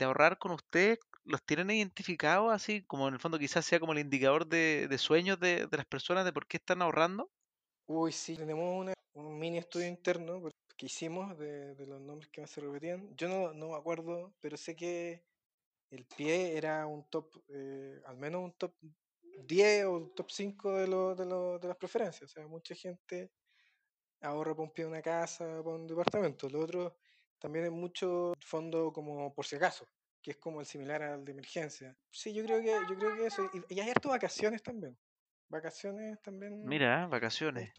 ahorrar 0.01 0.39
con 0.39 0.53
usted, 0.53 0.99
¿los 1.25 1.43
tienen 1.45 1.71
identificados 1.71 2.53
así, 2.53 2.83
como 2.85 3.09
en 3.09 3.15
el 3.15 3.21
fondo 3.21 3.39
quizás 3.39 3.67
sea 3.67 3.81
como 3.81 3.93
el 3.93 3.99
indicador 3.99 4.47
de, 4.47 4.89
sueños 4.99 5.39
de, 5.41 5.69
las 5.71 5.87
personas 5.87 6.25
de 6.25 6.33
por 6.33 6.47
qué 6.47 6.57
están 6.57 6.81
ahorrando? 6.81 7.31
Uy, 7.87 8.13
sí, 8.13 8.35
tenemos 8.35 8.95
un 9.13 9.39
mini 9.39 9.59
estudio 9.59 9.89
interno 9.89 10.41
que 10.77 10.87
hicimos 10.87 11.37
de, 11.39 11.75
los 11.87 12.01
nombres 12.01 12.31
que 12.31 12.41
más 12.41 12.51
se 12.51 12.63
repetían. 12.63 13.15
Yo 13.15 13.29
no, 13.29 13.53
no 13.53 13.69
me 13.69 13.77
acuerdo, 13.77 14.33
pero 14.41 14.57
sé 14.57 14.75
que 14.75 15.23
el 15.91 16.07
pie 16.07 16.57
era 16.57 16.87
un 16.87 17.05
top, 17.11 17.43
eh, 17.49 18.01
al 18.07 18.17
menos 18.17 18.43
un 18.43 18.53
top 18.53 18.73
10 19.47 19.85
o 19.87 20.13
top 20.15 20.31
5 20.31 20.73
de, 20.73 20.87
lo, 20.87 21.15
de, 21.15 21.27
lo, 21.27 21.59
de 21.59 21.69
las 21.69 21.77
preferencias. 21.77 22.31
O 22.31 22.33
sea, 22.33 22.47
mucha 22.47 22.75
gente 22.75 23.31
ahorra 24.21 24.53
para 24.55 24.65
un 24.65 24.73
pie 24.73 24.87
una 24.87 25.03
casa, 25.03 25.45
para 25.63 25.77
un 25.77 25.87
departamento. 25.87 26.49
Lo 26.49 26.61
otro 26.61 26.97
también 27.39 27.67
es 27.67 27.71
mucho 27.71 28.33
fondo 28.41 28.93
como 28.93 29.33
por 29.33 29.47
si 29.47 29.57
acaso, 29.57 29.89
que 30.21 30.33
es 30.33 30.37
como 30.39 30.61
el 30.61 30.67
similar 30.67 31.03
al 31.03 31.25
de 31.25 31.33
emergencia. 31.33 31.97
Sí, 32.11 32.33
yo 32.33 32.45
creo 32.45 32.61
que, 32.61 32.73
yo 32.89 32.99
creo 32.99 33.17
que 33.17 33.27
eso. 33.27 33.51
Y, 33.69 33.81
hay 33.81 33.91
harto 33.91 34.09
vacaciones 34.09 34.63
también. 34.63 34.99
Vacaciones 35.49 36.21
también. 36.21 36.65
Mira, 36.65 37.07
vacaciones. 37.07 37.73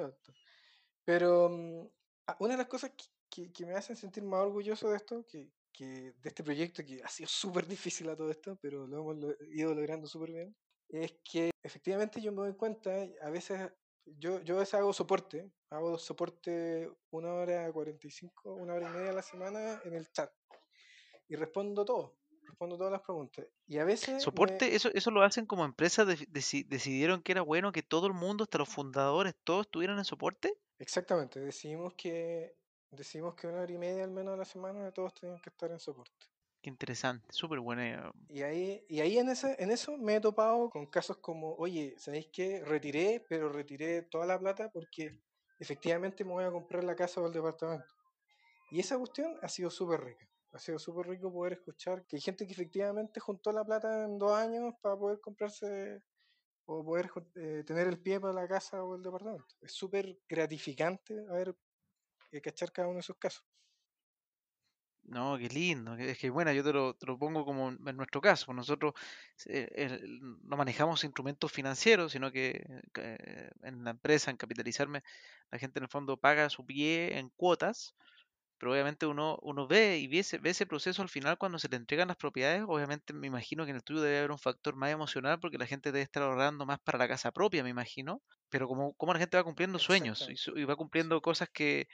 Pero 1.04 1.92
ah, 2.28 2.38
una 2.40 2.54
de 2.54 2.58
las 2.58 2.68
cosas 2.68 2.92
que, 3.30 3.52
que, 3.52 3.66
me 3.66 3.74
hacen 3.74 3.96
sentir 3.96 4.24
más 4.24 4.42
orgulloso 4.42 4.90
de 4.90 4.98
esto, 4.98 5.26
que, 5.28 5.52
que 5.72 5.86
de 5.86 6.30
este 6.30 6.44
proyecto 6.44 6.84
que 6.84 7.02
ha 7.04 7.08
sido 7.08 7.28
súper 7.30 7.68
difícil 7.68 8.10
a 8.10 8.16
todo 8.16 8.32
esto, 8.32 8.58
pero 8.62 8.88
lo 8.88 9.00
hemos 9.00 9.38
ido 9.50 9.74
logrando 9.76 10.08
súper 10.08 10.32
bien, 10.32 10.56
es 10.90 11.14
que 11.24 11.52
efectivamente 11.64 12.22
yo 12.22 12.32
me 12.32 12.40
doy 12.40 12.56
cuenta, 12.56 12.92
a 13.22 13.30
veces 13.30 13.72
yo, 14.06 14.42
yo 14.42 14.56
a 14.56 14.60
veces 14.60 14.74
hago 14.76 14.92
soporte, 14.92 15.52
hago 15.70 15.98
soporte 15.98 16.90
una 17.12 17.34
hora 17.34 17.72
45, 17.72 18.54
una 18.54 18.74
hora 18.74 18.90
y 18.90 18.94
media 18.94 19.12
a 19.12 19.14
la 19.14 19.22
semana 19.22 19.82
en 19.86 19.94
el 19.94 20.12
chat 20.12 20.32
y 21.28 21.36
respondo 21.36 21.86
todo, 21.86 22.18
respondo 22.42 22.76
todas 22.76 22.92
las 22.92 23.02
preguntas. 23.02 23.46
Y 23.68 23.78
a 23.78 23.86
veces... 23.86 24.24
¿Soporte? 24.24 24.76
¿Eso, 24.76 24.90
¿Eso 24.94 25.12
lo 25.12 25.22
hacen 25.22 25.46
como 25.46 25.64
empresa? 25.64 26.06
¿Decidieron 26.06 27.22
que 27.22 27.34
era 27.34 27.42
bueno 27.42 27.72
que 27.72 27.84
todo 27.84 28.08
el 28.08 28.14
mundo, 28.14 28.44
hasta 28.44 28.58
los 28.58 28.70
fundadores, 28.70 29.36
todos 29.44 29.68
estuvieran 29.68 30.00
en 30.00 30.06
soporte? 30.06 30.58
Exactamente, 30.80 31.40
decidimos 31.40 31.94
que, 31.94 32.56
decidimos 32.92 33.36
que 33.36 33.48
una 33.48 33.62
hora 33.62 33.72
y 33.72 33.78
media 33.78 34.04
al 34.04 34.12
menos 34.12 34.34
a 34.34 34.38
la 34.38 34.46
semana 34.46 34.92
todos 34.92 35.14
tenían 35.14 35.40
que 35.40 35.50
estar 35.50 35.70
en 35.70 35.80
soporte. 35.80 36.26
Interesante, 36.70 37.26
súper 37.32 37.60
buena. 37.60 38.12
Y 38.30 38.44
ahí, 38.44 38.86
y 38.88 39.00
ahí 39.00 39.18
en, 39.18 39.30
ese, 39.30 39.56
en 39.58 39.72
eso 39.72 39.98
me 39.98 40.16
he 40.16 40.22
topado 40.22 40.70
con 40.70 40.86
casos 40.86 41.18
como, 41.18 41.56
oye, 41.56 41.96
¿sabéis 41.98 42.28
qué? 42.32 42.64
Retiré, 42.64 43.26
pero 43.28 43.50
retiré 43.50 44.04
toda 44.04 44.28
la 44.28 44.38
plata 44.38 44.70
porque 44.72 45.20
efectivamente 45.60 46.24
me 46.24 46.34
voy 46.34 46.44
a 46.44 46.52
comprar 46.52 46.84
la 46.84 46.96
casa 46.96 47.22
o 47.22 47.26
el 47.26 47.34
departamento. 47.34 47.92
Y 48.70 48.80
esa 48.80 49.00
cuestión 49.00 49.36
ha 49.42 49.50
sido 49.50 49.72
súper 49.72 50.02
rica. 50.02 50.30
Ha 50.52 50.60
sido 50.60 50.78
súper 50.78 51.08
rico 51.08 51.34
poder 51.34 51.54
escuchar 51.54 52.06
que 52.06 52.18
hay 52.18 52.22
gente 52.22 52.46
que 52.46 52.54
efectivamente 52.54 53.20
juntó 53.20 53.52
la 53.52 53.66
plata 53.66 54.06
en 54.06 54.20
dos 54.20 54.34
años 54.34 54.76
para 54.80 54.96
poder 54.96 55.20
comprarse 55.20 56.04
o 56.66 56.86
poder 56.86 57.10
eh, 57.36 57.64
tener 57.66 57.88
el 57.88 58.00
pie 58.00 58.20
para 58.20 58.34
la 58.34 58.48
casa 58.48 58.84
o 58.84 58.96
el 58.96 59.02
departamento. 59.02 59.56
Es 59.60 59.74
súper 59.74 60.20
gratificante 60.30 61.16
a 61.30 61.34
ver, 61.34 61.56
eh, 62.32 62.42
cachar 62.42 62.72
cada 62.72 62.90
uno 62.90 62.98
de 62.98 63.02
esos 63.02 63.18
casos. 63.18 63.44
No, 65.12 65.38
qué 65.40 65.50
lindo. 65.50 65.96
Es 65.96 66.20
que 66.20 66.30
bueno, 66.30 66.52
yo 66.54 66.64
te 66.64 66.72
lo, 66.72 66.94
te 66.96 67.08
lo 67.08 67.18
pongo 67.18 67.44
como 67.44 67.70
en 67.70 67.98
nuestro 67.98 68.22
caso. 68.22 68.54
Nosotros 68.54 68.94
eh, 69.48 70.00
no 70.44 70.56
manejamos 70.56 71.04
instrumentos 71.04 71.52
financieros, 71.52 72.12
sino 72.12 72.32
que 72.32 72.64
en 73.64 73.84
la 73.84 73.92
empresa, 73.92 74.30
en 74.32 74.38
capitalizarme, 74.38 75.02
la 75.52 75.58
gente 75.60 75.80
en 75.80 75.84
el 75.84 75.90
fondo 75.90 76.18
paga 76.20 76.50
su 76.50 76.66
pie 76.66 77.18
en 77.18 77.30
cuotas 77.30 77.96
pero 78.60 78.74
obviamente 78.74 79.06
uno, 79.08 79.40
uno 79.44 79.68
ve 79.68 80.00
y 80.00 80.08
ve 80.08 80.20
ese, 80.20 80.38
ve 80.40 80.52
ese 80.52 80.66
proceso 80.66 81.02
al 81.04 81.10
final 81.10 81.38
cuando 81.38 81.60
se 81.60 81.70
le 81.70 81.78
entregan 81.78 82.08
las 82.10 82.18
propiedades, 82.18 82.64
obviamente 82.68 83.14
me 83.14 83.28
imagino 83.28 83.66
que 83.66 83.72
en 83.72 83.78
el 83.78 83.84
tuyo 83.84 84.02
debe 84.02 84.20
haber 84.20 84.32
un 84.32 84.40
factor 84.40 84.76
más 84.76 84.92
emocional 84.92 85.40
porque 85.40 85.58
la 85.60 85.68
gente 85.68 85.92
debe 85.92 86.04
estar 86.04 86.24
ahorrando 86.24 86.66
más 86.66 86.80
para 86.80 86.98
la 87.00 87.08
casa 87.08 87.32
propia, 87.34 87.64
me 87.64 87.70
imagino, 87.72 88.24
pero 88.50 88.68
como, 88.68 88.94
como 88.96 89.14
la 89.14 89.20
gente 89.20 89.38
va 89.38 89.44
cumpliendo 89.46 89.80
sueños 89.80 90.30
y, 90.30 90.36
Exactamente. 90.36 90.38
su- 90.38 90.58
y 90.58 90.66
va 90.66 90.76
Sí. 90.76 90.78
cumpliendo 90.78 91.22
cosas 91.22 91.50
que, 91.54 91.88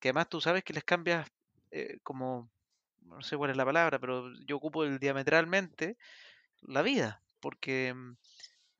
que 0.00 0.08
además 0.08 0.28
tú 0.28 0.40
sabes 0.40 0.64
que 0.64 0.72
les 0.72 0.84
cambias 0.84 1.28
eh, 1.70 1.98
como, 2.02 2.50
no 3.04 3.22
sé 3.22 3.36
cuál 3.36 3.50
es 3.50 3.56
la 3.56 3.64
palabra, 3.64 3.98
pero 3.98 4.26
yo 4.46 4.56
ocupo 4.56 4.84
el 4.84 4.98
diametralmente 4.98 5.96
la 6.62 6.82
vida, 6.82 7.22
porque, 7.40 7.94
mm, 7.94 8.16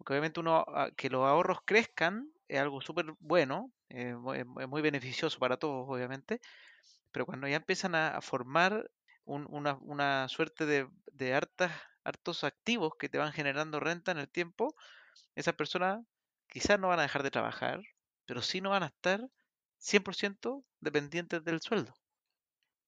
obviamente 0.09 0.41
uno, 0.41 0.65
ah, 0.69 0.91
que 0.97 1.11
los 1.11 1.25
ahorros 1.27 1.61
crezcan 1.67 2.31
es 2.49 2.61
algo 2.61 2.81
súper 2.83 3.07
bueno, 3.21 3.73
eh, 3.91 4.15
mu- 4.15 4.35
es 4.35 4.47
mu- 4.47 4.61
es 4.61 4.69
muy 4.69 4.83
beneficioso 4.83 5.39
para 5.39 5.57
todos, 5.59 5.87
obviamente, 5.89 6.41
pero 7.13 7.27
cuando 7.27 7.49
ya 7.49 7.57
empiezan 7.57 7.95
a, 7.95 8.21
formar 8.21 8.91
un- 9.25 9.47
una, 9.51 9.77
una 9.81 10.29
suerte 10.29 10.67
de, 10.67 10.89
de 11.13 11.35
hartas, 11.35 11.73
hartos 12.05 12.45
activos 12.45 12.93
que 12.99 13.09
te 13.09 13.19
van 13.19 13.33
generando 13.33 13.81
renta 13.81 14.13
en 14.13 14.19
el 14.19 14.29
tiempo, 14.31 14.75
esas 15.37 15.55
personas 15.57 16.01
quizás 16.49 16.81
no 16.81 16.89
van 16.89 17.01
a 17.01 17.05
dejar 17.05 17.23
de 17.25 17.31
trabajar, 17.33 17.83
pero 18.27 18.43
sí 18.43 18.61
no 18.63 18.71
van 18.71 18.85
a 18.85 18.89
estar 18.89 19.23
100% 19.79 20.65
dependientes 20.81 21.45
del 21.45 21.61
sueldo. 21.63 21.95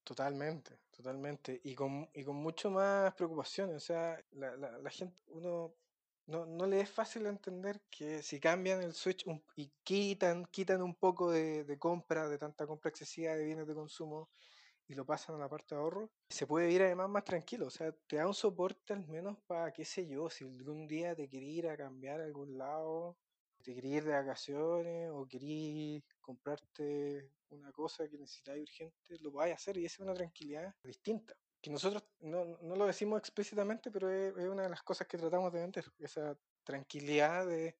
Totalmente, 0.07 0.79
totalmente. 0.93 1.61
Y 1.65 1.75
con, 1.75 2.09
y 2.15 2.23
con 2.23 2.37
mucho 2.37 2.71
más 2.71 3.13
preocupaciones. 3.15 3.77
O 3.77 3.81
sea, 3.81 4.25
la, 4.31 4.57
la, 4.57 4.79
la 4.79 4.91
gente, 4.91 5.21
uno 5.27 5.75
no, 6.27 6.47
no 6.47 6.65
le 6.67 6.81
es 6.81 6.89
fácil 6.91 7.27
entender 7.27 7.83
que 7.91 8.23
si 8.23 8.39
cambian 8.39 8.83
el 8.83 8.93
switch 8.95 9.25
y 9.57 9.73
quitan, 9.83 10.45
quitan 10.47 10.81
un 10.83 10.95
poco 10.95 11.33
de, 11.33 11.65
de 11.65 11.79
compra, 11.79 12.29
de 12.29 12.39
tanta 12.39 12.69
compra 12.69 12.91
excesiva 12.91 13.35
de 13.35 13.45
bienes 13.45 13.67
de 13.67 13.75
consumo 13.75 14.31
y 14.87 14.95
lo 14.95 15.07
pasan 15.07 15.37
a 15.37 15.39
la 15.41 15.49
parte 15.49 15.75
de 15.75 15.81
ahorro, 15.81 16.13
se 16.31 16.47
puede 16.47 16.71
ir 16.73 16.83
además 16.83 17.09
más 17.11 17.25
tranquilo. 17.25 17.67
O 17.67 17.71
sea, 17.71 17.93
te 18.07 18.17
da 18.17 18.27
un 18.29 18.35
soporte 18.35 18.93
al 18.95 19.07
menos 19.09 19.39
para, 19.47 19.73
qué 19.73 19.85
sé 19.85 20.07
yo, 20.09 20.31
si 20.31 20.45
algún 20.45 20.87
día 20.89 21.17
te 21.17 21.29
querés 21.29 21.49
ir 21.51 21.69
a 21.69 21.77
cambiar 21.77 22.21
a 22.21 22.25
algún 22.25 22.59
lado, 22.59 23.19
te 23.63 23.75
querés 23.75 23.93
ir 23.93 24.05
de 24.05 24.13
vacaciones 24.13 25.11
o 25.13 25.27
querés 25.29 26.03
comprarte 26.27 27.31
una 27.51 27.71
cosa 27.73 28.09
que 28.09 28.19
necesitáis 28.19 28.63
urgente, 28.63 29.17
lo 29.21 29.31
vais 29.31 29.53
a 29.53 29.55
hacer 29.55 29.77
y 29.77 29.87
esa 29.87 29.95
es 29.95 30.01
una 30.01 30.15
tranquilidad 30.15 30.75
distinta. 30.83 31.35
Que 31.63 31.71
nosotros 31.71 32.05
no, 32.21 32.45
no 32.61 32.77
lo 32.77 32.87
decimos 32.87 33.19
explícitamente, 33.21 33.91
pero 33.93 34.11
es, 34.11 34.37
es 34.37 34.49
una 34.49 34.65
de 34.65 34.69
las 34.69 34.83
cosas 34.83 35.07
que 35.07 35.17
tratamos 35.17 35.53
de 35.53 35.61
vender, 35.61 35.85
esa 36.01 36.37
tranquilidad 36.65 37.47
de, 37.47 37.77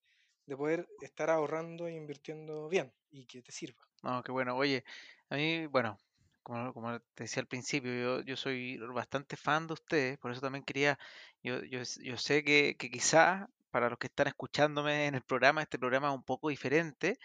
de 0.47 0.57
poder 0.57 0.89
estar 1.01 1.29
ahorrando 1.29 1.89
e 1.89 1.93
invirtiendo 1.93 2.69
bien 2.69 2.93
y 3.11 3.27
que 3.27 3.43
te 3.43 3.51
sirva. 3.51 3.83
No, 4.03 4.23
qué 4.23 4.31
bueno. 4.31 4.57
Oye, 4.57 4.85
a 5.29 5.37
mí, 5.37 5.67
bueno, 5.67 5.99
como, 6.45 6.73
como 6.73 7.01
te 7.15 7.25
decía 7.25 7.41
al 7.41 7.49
principio, 7.49 7.93
yo, 7.93 8.21
yo 8.23 8.37
soy 8.37 8.79
bastante 8.79 9.37
fan 9.37 9.67
de 9.67 9.75
ustedes, 9.75 10.19
por 10.19 10.31
eso 10.31 10.41
también 10.41 10.65
quería, 10.65 10.99
yo, 11.43 11.63
yo, 11.65 11.81
yo 12.03 12.17
sé 12.17 12.45
que, 12.45 12.77
que 12.79 12.91
quizás 12.91 13.49
para 13.73 13.91
los 13.91 13.99
que 13.99 14.07
están 14.07 14.29
escuchándome 14.29 15.07
en 15.07 15.17
el 15.17 15.23
programa, 15.23 15.63
este 15.63 15.79
programa 15.79 16.09
es 16.09 16.15
un 16.15 16.23
poco 16.23 16.49
diferente, 16.49 17.19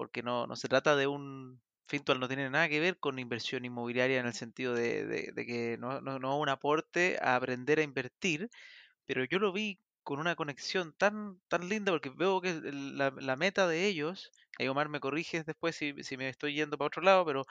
porque 0.00 0.22
no, 0.22 0.46
no 0.46 0.56
se 0.56 0.68
trata 0.68 0.96
de 0.96 1.06
un, 1.06 1.60
Fintual 1.88 2.20
no 2.20 2.28
tiene 2.28 2.48
nada 2.50 2.68
que 2.68 2.80
ver 2.80 2.98
con 2.98 3.18
inversión 3.18 3.64
inmobiliaria 3.66 4.20
en 4.20 4.26
el 4.26 4.32
sentido 4.34 4.74
de, 4.74 5.04
de- 5.06 5.46
que 5.46 5.76
no, 5.78 6.00
no, 6.00 6.18
no 6.20 6.38
un 6.38 6.48
aporte 6.48 7.18
a 7.20 7.36
aprender 7.36 7.80
a 7.80 7.82
invertir, 7.82 8.48
pero 9.06 9.24
yo 9.24 9.38
lo 9.38 9.52
vi 9.52 9.80
con 10.02 10.20
una 10.20 10.36
conexión 10.36 10.94
tan, 10.96 11.40
tan 11.48 11.68
linda 11.68 11.92
porque 11.92 12.10
veo 12.10 12.40
que 12.40 12.60
la, 12.72 13.10
la 13.16 13.36
meta 13.36 13.68
de 13.68 13.86
ellos, 13.86 14.30
ahí 14.58 14.68
Omar 14.68 14.88
me 14.88 15.00
corriges 15.00 15.46
después 15.46 15.76
si, 15.76 15.94
si 16.04 16.16
me 16.16 16.28
estoy 16.28 16.54
yendo 16.54 16.78
para 16.78 16.88
otro 16.88 17.02
lado, 17.02 17.24
pero 17.26 17.44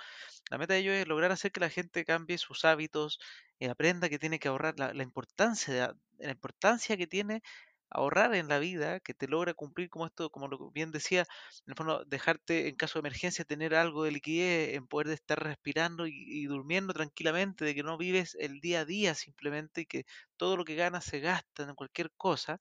la 0.50 0.58
meta 0.58 0.74
de 0.74 0.80
ellos 0.82 0.96
es 0.96 1.08
lograr 1.08 1.32
hacer 1.32 1.52
que 1.52 1.60
la 1.60 1.70
gente 1.70 2.06
cambie 2.06 2.38
sus 2.38 2.66
hábitos, 2.66 3.20
eh, 3.60 3.70
aprenda 3.70 4.10
que 4.10 4.20
tiene 4.20 4.40
que 4.40 4.48
ahorrar, 4.48 4.76
la, 4.80 4.94
importancia 5.04 5.96
la 6.20 6.32
importancia 6.32 6.98
que 6.98 7.08
tiene 7.08 7.42
ahorrar 7.90 8.36
en 8.36 8.48
la 8.48 8.60
vida, 8.60 9.00
que 9.00 9.14
te 9.14 9.28
logra 9.28 9.54
cumplir 9.54 9.90
como 9.90 10.06
esto, 10.06 10.30
como 10.32 10.48
lo 10.48 10.72
bien 10.72 10.92
decía, 10.92 11.22
en 11.22 11.72
el 11.72 11.76
fondo, 11.76 12.04
dejarte 12.06 12.68
en 12.70 12.76
caso 12.76 13.00
de 13.00 13.02
emergencia 13.02 13.46
tener 13.46 13.76
algo 13.76 14.04
de 14.04 14.12
liquidez, 14.12 14.76
en 14.76 14.88
poder 14.88 15.08
de 15.08 15.14
estar 15.16 15.42
respirando 15.44 16.06
y, 16.08 16.46
durmiendo 16.46 16.94
tranquilamente, 16.94 17.66
de 17.66 17.76
que 17.76 17.84
no 17.84 17.98
vives 17.98 18.36
el 18.40 18.60
día 18.62 18.82
a 18.82 18.86
día 18.86 19.16
simplemente 19.16 19.82
y 19.82 19.86
que 19.86 20.06
todo 20.38 20.58
lo 20.58 20.66
que 20.66 20.76
ganas 20.76 21.06
se 21.06 21.20
gasta 21.20 21.64
en 21.64 21.76
cualquier 21.76 22.12
cosa, 22.18 22.60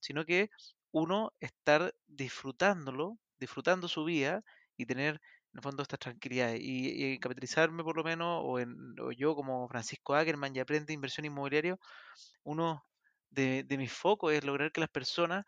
sino 0.00 0.24
que 0.24 0.50
uno 0.92 1.32
estar 1.40 1.94
disfrutándolo, 2.06 3.18
disfrutando 3.38 3.88
su 3.88 4.04
vida 4.04 4.42
y 4.76 4.86
tener 4.86 5.14
en 5.52 5.58
el 5.58 5.62
fondo 5.62 5.82
estas 5.82 5.98
tranquilidades. 5.98 6.60
Y, 6.62 7.12
y 7.14 7.18
capitalizarme 7.20 7.82
por 7.84 7.96
lo 7.96 8.04
menos, 8.04 8.40
o, 8.44 8.58
en, 8.58 8.98
o 9.00 9.12
yo 9.12 9.34
como 9.34 9.68
Francisco 9.68 10.14
Ackerman 10.14 10.54
y 10.56 10.60
aprende 10.60 10.92
inversión 10.92 11.26
inmobiliaria, 11.26 11.76
uno 12.44 12.87
de, 13.30 13.64
de 13.64 13.78
mis 13.78 13.92
focos 13.92 14.32
es 14.32 14.44
lograr 14.44 14.72
que 14.72 14.80
las 14.80 14.90
personas 14.90 15.44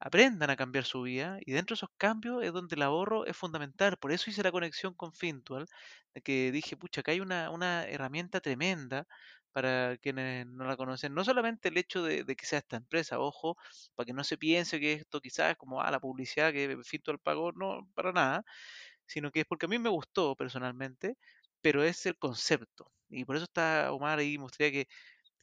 aprendan 0.00 0.50
a 0.50 0.56
cambiar 0.56 0.84
su 0.84 1.02
vida 1.02 1.38
y 1.40 1.52
dentro 1.52 1.74
de 1.74 1.78
esos 1.78 1.90
cambios 1.96 2.42
es 2.44 2.52
donde 2.52 2.74
el 2.76 2.82
ahorro 2.82 3.24
es 3.26 3.36
fundamental. 3.36 3.96
Por 3.98 4.12
eso 4.12 4.30
hice 4.30 4.42
la 4.42 4.50
conexión 4.52 4.94
con 4.94 5.12
Fintual, 5.12 5.66
de 6.14 6.22
que 6.22 6.50
dije, 6.52 6.76
pucha, 6.76 7.00
acá 7.02 7.12
hay 7.12 7.20
una, 7.20 7.50
una 7.50 7.86
herramienta 7.86 8.40
tremenda 8.40 9.06
para 9.52 9.96
quienes 9.98 10.46
no 10.46 10.64
la 10.64 10.76
conocen. 10.76 11.14
No 11.14 11.24
solamente 11.24 11.68
el 11.68 11.76
hecho 11.78 12.02
de, 12.02 12.24
de 12.24 12.36
que 12.36 12.46
sea 12.46 12.58
esta 12.60 12.76
empresa, 12.76 13.18
ojo, 13.20 13.56
para 13.94 14.06
que 14.06 14.12
no 14.14 14.24
se 14.24 14.38
piense 14.38 14.80
que 14.80 14.94
esto 14.94 15.20
quizás 15.20 15.52
es 15.52 15.56
como 15.56 15.80
ah, 15.82 15.90
la 15.90 16.00
publicidad 16.00 16.52
que 16.52 16.78
Fintual 16.84 17.18
pagó, 17.20 17.52
no, 17.52 17.88
para 17.94 18.12
nada, 18.12 18.44
sino 19.06 19.30
que 19.30 19.40
es 19.40 19.46
porque 19.46 19.66
a 19.66 19.68
mí 19.68 19.78
me 19.78 19.88
gustó 19.90 20.36
personalmente, 20.36 21.16
pero 21.60 21.82
es 21.84 22.04
el 22.06 22.18
concepto. 22.18 22.92
Y 23.08 23.24
por 23.24 23.36
eso 23.36 23.44
está 23.44 23.92
Omar 23.92 24.18
ahí, 24.18 24.38
me 24.38 24.44
gustaría 24.44 24.72
que 24.72 24.88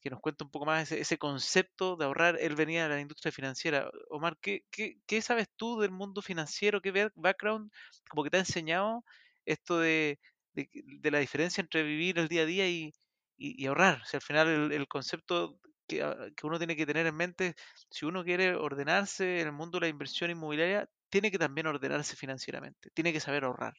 que 0.01 0.10
nos 0.10 0.20
cuente 0.22 0.44
un 0.44 0.51
poco 0.51 0.65
más 0.65 0.84
ese, 0.84 1.00
ese 1.01 1.18
concepto 1.18 1.96
de 1.98 2.06
ahorrar. 2.06 2.38
Él 2.39 2.56
venía 2.56 2.84
de 2.88 2.96
la 2.96 3.01
industria 3.01 3.32
financiera. 3.32 3.89
Omar, 4.10 4.38
¿qué, 4.41 4.65
qué, 4.72 4.96
qué 5.08 5.22
sabes 5.22 5.48
tú 5.56 5.79
del 5.79 5.91
mundo 5.91 6.22
financiero? 6.22 6.82
¿Qué 6.82 6.91
back- 6.91 7.13
background 7.15 7.72
como 8.10 8.24
que 8.24 8.29
te 8.29 8.38
ha 8.38 8.41
enseñado 8.41 9.03
esto 9.46 9.79
de, 9.79 10.20
de, 10.53 10.70
de 10.74 11.12
la 11.12 11.20
diferencia 11.20 11.62
entre 11.62 11.84
vivir 11.84 12.20
el 12.20 12.27
día 12.27 12.44
a 12.44 12.46
día 12.46 12.68
y, 12.70 12.91
y- 13.38 13.62
y 13.63 13.68
ahorrar? 13.68 14.06
Si 14.06 14.18
al 14.18 14.22
final 14.22 14.48
el, 14.48 14.72
el 14.72 14.88
concepto 14.88 15.60
que, 15.88 16.03
ah, 16.03 16.15
que 16.36 16.48
uno 16.48 16.58
tiene 16.58 16.75
que 16.75 16.86
tener 16.86 17.06
en 17.08 17.15
mente, 17.15 17.56
si 17.89 18.06
uno 18.06 18.24
quiere 18.24 18.56
ordenarse 18.56 19.41
en 19.41 19.48
el 19.48 19.53
mundo 19.53 19.77
de 19.79 19.82
la 19.86 19.89
inversión 19.89 20.29
inmobiliaria, 20.32 20.89
tiene 21.10 21.32
que 21.32 21.39
también 21.39 21.68
ordenarse 21.68 22.15
financieramente, 22.15 22.89
tiene 22.94 23.12
que 23.13 23.20
saber 23.20 23.44
ahorrar. 23.46 23.74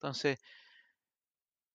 Entonces, 0.00 0.40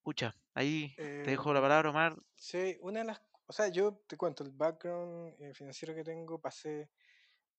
pucha, 0.04 0.34
ahí 0.56 0.98
te 1.22 1.32
dejo 1.32 1.54
la 1.54 1.62
palabra, 1.62 1.90
Omar. 1.92 2.16
sí, 2.36 2.78
una 2.82 3.00
de 3.02 3.06
las, 3.06 3.22
o 3.48 3.54
sea, 3.54 3.70
yo 3.70 3.94
te 4.08 4.18
cuento, 4.18 4.44
el 4.44 4.52
background 4.52 5.36
eh, 5.40 5.54
financiero 5.54 5.96
que 5.96 6.04
tengo, 6.04 6.40
pasé, 6.40 6.90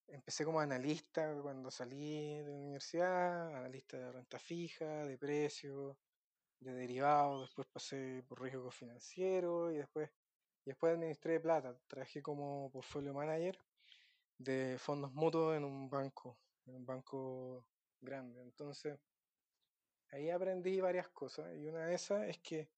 empecé 0.07 0.45
como 0.45 0.61
analista 0.61 1.35
cuando 1.42 1.71
salí 1.71 2.38
de 2.38 2.50
la 2.50 2.57
universidad, 2.59 3.57
analista 3.57 3.97
de 3.97 4.12
renta 4.12 4.38
fija, 4.38 5.04
de 5.04 5.16
precios, 5.18 5.97
de 6.61 6.73
derivados, 6.75 7.42
después 7.42 7.66
pasé 7.68 8.23
por 8.28 8.42
riesgo 8.42 8.71
financiero 8.71 9.73
y 9.73 9.78
después, 9.78 10.11
y 10.64 10.71
después 10.71 10.92
administré 10.92 11.40
plata, 11.40 11.78
trabajé 11.87 12.23
como 12.23 12.71
portfolio 12.71 13.14
manager 13.14 13.59
de 14.38 14.76
fondos 14.78 15.12
mutuos 15.14 15.57
en 15.57 15.64
un 15.64 15.88
banco, 15.88 16.38
en 16.66 16.76
un 16.76 16.87
banco 16.87 17.64
grande. 18.00 18.42
Entonces, 18.42 18.99
ahí 20.11 20.30
aprendí 20.30 20.80
varias 20.80 21.09
cosas 21.09 21.57
y 21.57 21.66
una 21.66 21.87
de 21.87 21.95
esas 21.95 22.28
es 22.28 22.38
que 22.38 22.68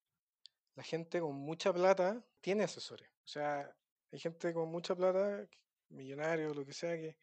la 0.74 0.82
gente 0.82 1.20
con 1.20 1.36
mucha 1.36 1.72
plata 1.72 2.24
tiene 2.40 2.64
asesores. 2.64 3.08
O 3.24 3.28
sea, 3.28 3.74
hay 4.12 4.18
gente 4.18 4.52
con 4.52 4.68
mucha 4.70 4.94
plata, 4.94 5.46
millonarios, 5.88 6.56
lo 6.56 6.64
que 6.64 6.72
sea, 6.72 6.96
que, 6.96 7.16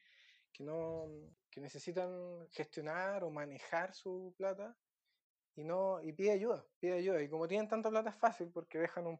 que 0.51 0.63
no 0.63 1.07
que 1.49 1.61
necesitan 1.61 2.47
gestionar 2.51 3.23
o 3.23 3.31
manejar 3.31 3.93
su 3.95 4.33
plata 4.37 4.77
y 5.55 5.63
no 5.63 6.01
y 6.03 6.13
pide 6.13 6.31
ayuda, 6.31 6.65
pide 6.79 6.93
ayuda. 6.93 7.21
Y 7.21 7.29
como 7.29 7.47
tienen 7.47 7.67
tanta 7.67 7.89
plata 7.89 8.11
es 8.11 8.15
fácil 8.15 8.51
porque 8.51 8.77
dejan 8.77 9.07
un, 9.07 9.19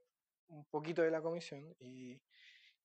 un 0.50 0.66
poquito 0.66 1.02
de 1.02 1.12
la 1.12 1.22
comisión 1.22 1.76
y, 1.80 2.22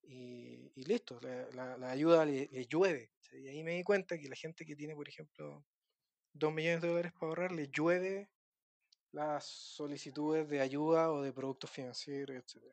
y, 0.03 0.85
listo, 0.85 1.21
la, 1.21 1.91
ayuda 1.91 2.25
le, 2.25 2.49
le 2.51 2.67
llueve. 2.67 3.13
Y 3.33 3.49
ahí 3.49 3.63
me 3.63 3.73
di 3.73 3.83
cuenta 3.83 4.19
que 4.19 4.29
la 4.29 4.37
gente 4.37 4.65
que 4.65 4.77
tiene, 4.77 4.95
por 4.95 5.09
ejemplo, 5.09 5.65
2 6.35 6.53
millones 6.53 6.83
de 6.83 6.89
dólares 6.89 7.13
para 7.13 7.29
ahorrar, 7.29 7.53
le 7.53 7.69
llueve 7.69 8.31
las 9.13 9.45
solicitudes 9.45 10.49
de 10.49 10.61
ayuda 10.61 11.13
o 11.13 11.23
de 11.23 11.33
productos 11.33 11.71
financieros, 11.71 12.37
etc. 12.37 12.65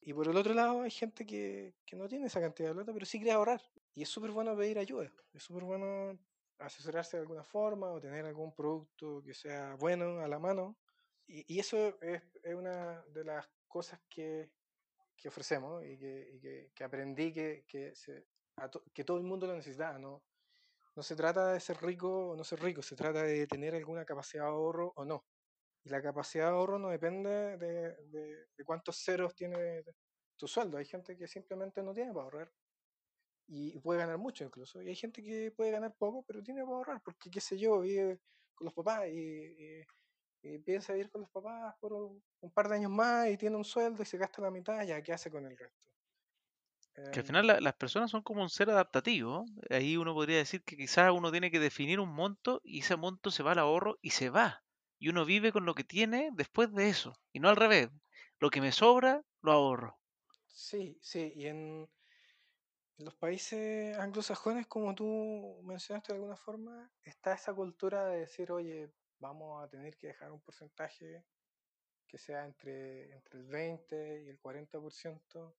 Y 0.00 0.12
por 0.12 0.28
el 0.28 0.36
otro 0.36 0.54
lado, 0.54 0.82
hay 0.82 0.90
gente 0.90 1.26
que, 1.26 1.74
que 1.84 1.96
no 1.96 2.08
tiene 2.08 2.26
esa 2.26 2.40
cantidad 2.40 2.68
de 2.68 2.74
plata, 2.74 2.92
pero 2.92 3.04
sí 3.04 3.18
quiere 3.18 3.32
ahorrar. 3.32 3.60
Y 3.94 4.02
es 4.02 4.08
súper 4.08 4.30
bueno 4.30 4.56
pedir 4.56 4.78
ayuda. 4.78 5.12
Es 5.32 5.42
súper 5.42 5.64
bueno 5.64 6.18
asesorarse 6.58 7.16
de 7.16 7.22
alguna 7.22 7.44
forma 7.44 7.90
o 7.90 8.00
tener 8.00 8.24
algún 8.24 8.54
producto 8.54 9.22
que 9.22 9.34
sea 9.34 9.74
bueno 9.74 10.20
a 10.20 10.28
la 10.28 10.38
mano. 10.38 10.76
Y, 11.26 11.54
y 11.54 11.58
eso 11.58 12.00
es, 12.00 12.22
es 12.42 12.54
una 12.54 13.02
de 13.08 13.24
las 13.24 13.48
cosas 13.66 14.00
que, 14.08 14.50
que 15.16 15.28
ofrecemos 15.28 15.84
y 15.84 15.98
que, 15.98 16.70
que, 16.74 16.84
aprendí 16.84 17.32
que, 17.32 17.64
que, 17.66 17.94
se, 17.94 18.24
que 18.94 19.04
todo 19.04 19.18
el 19.18 19.24
mundo 19.24 19.46
lo 19.46 19.54
necesitaba. 19.54 19.98
¿no? 19.98 20.22
no 20.98 21.02
se 21.04 21.14
trata 21.14 21.52
de 21.52 21.60
ser 21.60 21.80
rico 21.80 22.30
o 22.30 22.36
no 22.36 22.42
ser 22.42 22.60
rico, 22.60 22.82
se 22.82 22.96
trata 22.96 23.22
de 23.22 23.46
tener 23.46 23.72
alguna 23.74 24.04
capacidad 24.04 24.42
de 24.44 24.48
ahorro 24.48 24.92
o 24.96 25.04
no. 25.04 25.24
Y 25.84 25.90
la 25.90 26.02
capacidad 26.02 26.46
de 26.46 26.50
ahorro 26.50 26.78
no 26.78 26.88
depende 26.88 27.56
de, 27.56 27.96
de 28.56 28.64
cuántos 28.64 29.02
ceros 29.02 29.34
tiene 29.34 29.84
tu 30.36 30.46
sueldo. 30.46 30.76
Hay 30.78 30.84
gente 30.84 31.16
que 31.16 31.26
simplemente 31.26 31.82
no 31.82 31.94
tiene 31.94 32.12
para 32.12 32.24
ahorrar 32.24 32.52
y 33.48 33.78
puede 33.80 34.00
ganar 34.00 34.18
mucho 34.18 34.44
incluso. 34.44 34.82
Y 34.82 34.88
hay 34.88 34.94
gente 34.94 35.22
que 35.22 35.50
puede 35.50 35.70
ganar 35.70 35.94
poco, 35.96 36.22
pero 36.26 36.42
tiene 36.42 36.62
para 36.62 36.76
ahorrar, 36.76 37.02
porque 37.02 37.30
qué 37.30 37.40
sé 37.40 37.58
yo, 37.58 37.80
vive 37.80 38.20
con 38.54 38.66
los 38.66 38.74
papás 38.74 39.08
y, 39.08 39.84
piensa 40.64 40.92
vivir 40.92 41.10
con 41.10 41.22
los 41.22 41.30
papás 41.30 41.74
por 41.80 41.92
un, 41.92 42.22
par 42.54 42.68
de 42.68 42.76
años 42.76 42.90
más 42.90 43.28
y 43.28 43.36
tiene 43.36 43.56
un 43.56 43.64
sueldo 43.64 44.02
y 44.02 44.06
se 44.06 44.18
gasta 44.18 44.40
la 44.40 44.50
mitad, 44.50 44.82
ya 44.84 45.02
qué 45.02 45.12
hace 45.12 45.30
con 45.30 45.44
el 45.44 45.56
resto. 45.56 45.76
Que 47.12 47.20
al 47.20 47.26
final 47.26 47.50
em 47.50 47.62
las 47.62 47.74
personas 47.74 48.10
son 48.10 48.22
como 48.22 48.42
un 48.42 48.48
ser 48.48 48.70
adaptativo. 48.70 49.44
Ahí 49.70 49.96
uno 49.96 50.14
podría 50.14 50.38
decir 50.38 50.62
que 50.64 50.76
quizás 50.76 51.12
uno 51.12 51.30
tiene 51.30 51.50
que 51.50 51.60
definir 51.60 52.00
un 52.00 52.12
monto 52.12 52.60
y 52.64 52.80
ese 52.80 52.96
monto 52.96 53.30
se 53.30 53.42
va 53.42 53.52
al 53.52 53.60
ahorro 53.60 53.98
y 54.02 54.10
se 54.10 54.30
va. 54.30 54.64
Y 54.98 55.08
uno 55.08 55.24
vive 55.24 55.52
con 55.52 55.64
lo 55.64 55.74
que 55.74 55.84
tiene 55.84 56.30
después 56.32 56.72
de 56.72 56.88
eso. 56.88 57.18
Y 57.32 57.40
no 57.40 57.48
al 57.48 57.56
revés. 57.56 57.88
Lo 58.40 58.50
que 58.50 58.60
me 58.60 58.72
sobra, 58.72 59.22
lo 59.42 59.52
ahorro. 59.52 59.98
Sí, 60.46 60.98
sí. 61.00 61.32
Y 61.36 61.46
en, 61.46 61.88
los 62.98 63.14
países 63.14 63.96
anglosajones, 63.96 64.66
como 64.66 64.94
tú 64.94 65.60
mencionaste 65.62 66.12
de 66.12 66.18
alguna 66.18 66.36
forma, 66.36 66.90
está 67.04 67.32
esa 67.32 67.54
cultura 67.54 68.06
de 68.08 68.20
decir, 68.20 68.50
oye, 68.50 68.90
vamos 69.20 69.62
a 69.62 69.68
tener 69.68 69.96
que 69.96 70.08
dejar 70.08 70.32
un 70.32 70.40
porcentaje 70.40 71.24
que 72.08 72.18
sea 72.18 72.44
entre, 72.44 73.12
entre 73.12 73.38
el 73.38 73.46
20 73.46 74.24
y 74.24 74.28
el 74.28 74.40
40% 74.40 75.54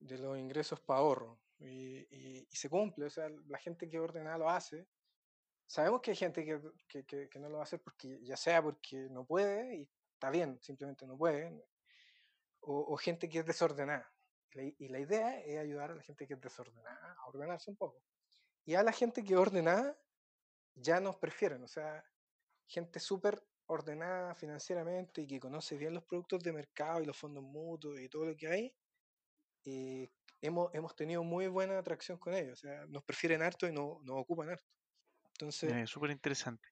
de 0.00 0.18
los 0.18 0.36
ingresos 0.36 0.80
para 0.80 1.00
ahorro. 1.00 1.38
Y, 1.60 1.98
y, 2.10 2.46
se 2.50 2.68
cumple, 2.68 3.06
o 3.06 3.10
sea, 3.10 3.28
la 3.46 3.58
gente 3.58 3.88
que 3.88 4.00
ordena 4.00 4.36
lo 4.36 4.50
hace. 4.50 4.86
Sabemos 5.68 6.00
que 6.00 6.12
hay 6.12 6.16
gente 6.16 6.44
que, 6.44 6.60
que, 6.88 7.04
que, 7.04 7.28
que 7.28 7.38
no 7.38 7.48
lo 7.48 7.56
va 7.56 7.60
a 7.60 7.64
hacer 7.64 7.80
porque, 7.80 8.18
ya 8.22 8.36
sea 8.36 8.62
porque 8.62 9.08
no 9.10 9.26
puede, 9.26 9.76
y 9.76 9.88
está 10.14 10.30
bien, 10.30 10.58
simplemente 10.62 11.06
no 11.06 11.16
puede, 11.16 11.62
o, 12.60 12.94
o 12.94 12.96
gente 12.96 13.28
que 13.28 13.40
es 13.40 13.46
desordenada. 13.46 14.10
Y 14.78 14.88
la 14.88 14.98
idea 14.98 15.38
es 15.40 15.58
ayudar 15.58 15.90
a 15.90 15.94
la 15.94 16.02
gente 16.02 16.26
que 16.26 16.34
es 16.34 16.40
desordenada 16.40 17.12
a 17.12 17.28
ordenarse 17.28 17.70
un 17.70 17.76
poco. 17.76 18.02
Y 18.64 18.74
a 18.74 18.82
la 18.82 18.92
gente 18.92 19.22
que 19.22 19.34
es 19.34 19.38
ordenada 19.38 19.96
ya 20.74 21.00
nos 21.00 21.16
prefieren, 21.16 21.62
o 21.62 21.68
sea, 21.68 22.02
gente 22.66 22.98
súper 22.98 23.44
ordenada 23.66 24.34
financieramente 24.34 25.20
y 25.22 25.26
que 25.26 25.38
conoce 25.38 25.76
bien 25.76 25.92
los 25.94 26.04
productos 26.04 26.42
de 26.42 26.52
mercado 26.52 27.02
y 27.02 27.06
los 27.06 27.16
fondos 27.16 27.44
mutuos 27.44 28.00
y 28.00 28.08
todo 28.08 28.24
lo 28.24 28.34
que 28.36 28.48
hay, 28.48 28.74
eh, 29.66 30.10
hemos, 30.40 30.74
hemos 30.74 30.96
tenido 30.96 31.22
muy 31.22 31.46
buena 31.48 31.78
atracción 31.78 32.18
con 32.18 32.34
ellos. 32.34 32.58
O 32.58 32.62
sea, 32.66 32.86
nos 32.86 33.04
prefieren 33.04 33.42
harto 33.42 33.68
y 33.68 33.72
no, 33.72 34.00
nos 34.02 34.16
ocupan 34.18 34.50
harto. 34.50 34.72
Súper 35.86 36.10
interesante. 36.10 36.68